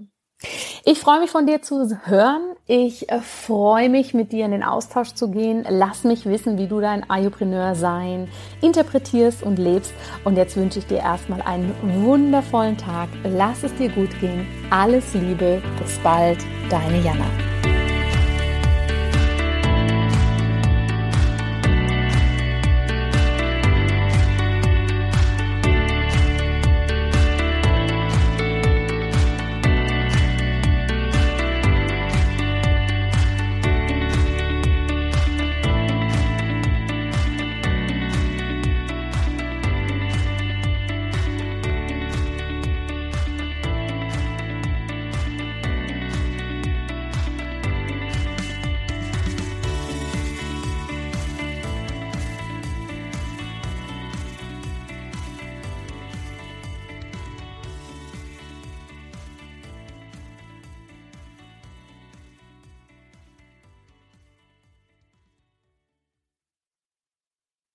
Ich 0.83 0.99
freue 0.99 1.19
mich 1.19 1.29
von 1.29 1.45
dir 1.45 1.61
zu 1.61 1.87
hören. 2.05 2.41
Ich 2.65 3.09
äh, 3.09 3.19
freue 3.21 3.89
mich, 3.89 4.13
mit 4.13 4.31
dir 4.31 4.45
in 4.45 4.51
den 4.51 4.63
Austausch 4.63 5.13
zu 5.13 5.29
gehen. 5.29 5.65
Lass 5.69 6.03
mich 6.03 6.25
wissen, 6.25 6.57
wie 6.57 6.67
du 6.67 6.79
dein 6.79 7.07
Ayurpreneur 7.09 7.75
sein 7.75 8.27
interpretierst 8.61 9.43
und 9.43 9.59
lebst. 9.59 9.93
Und 10.23 10.37
jetzt 10.37 10.55
wünsche 10.57 10.79
ich 10.79 10.87
dir 10.87 10.99
erstmal 10.99 11.41
einen 11.41 11.73
wundervollen 12.03 12.77
Tag. 12.77 13.09
Lass 13.23 13.63
es 13.63 13.75
dir 13.75 13.89
gut 13.89 14.19
gehen. 14.19 14.47
Alles 14.69 15.13
Liebe. 15.13 15.61
Bis 15.79 15.97
bald. 15.99 16.39
Deine 16.69 17.01
Jana. 17.01 17.50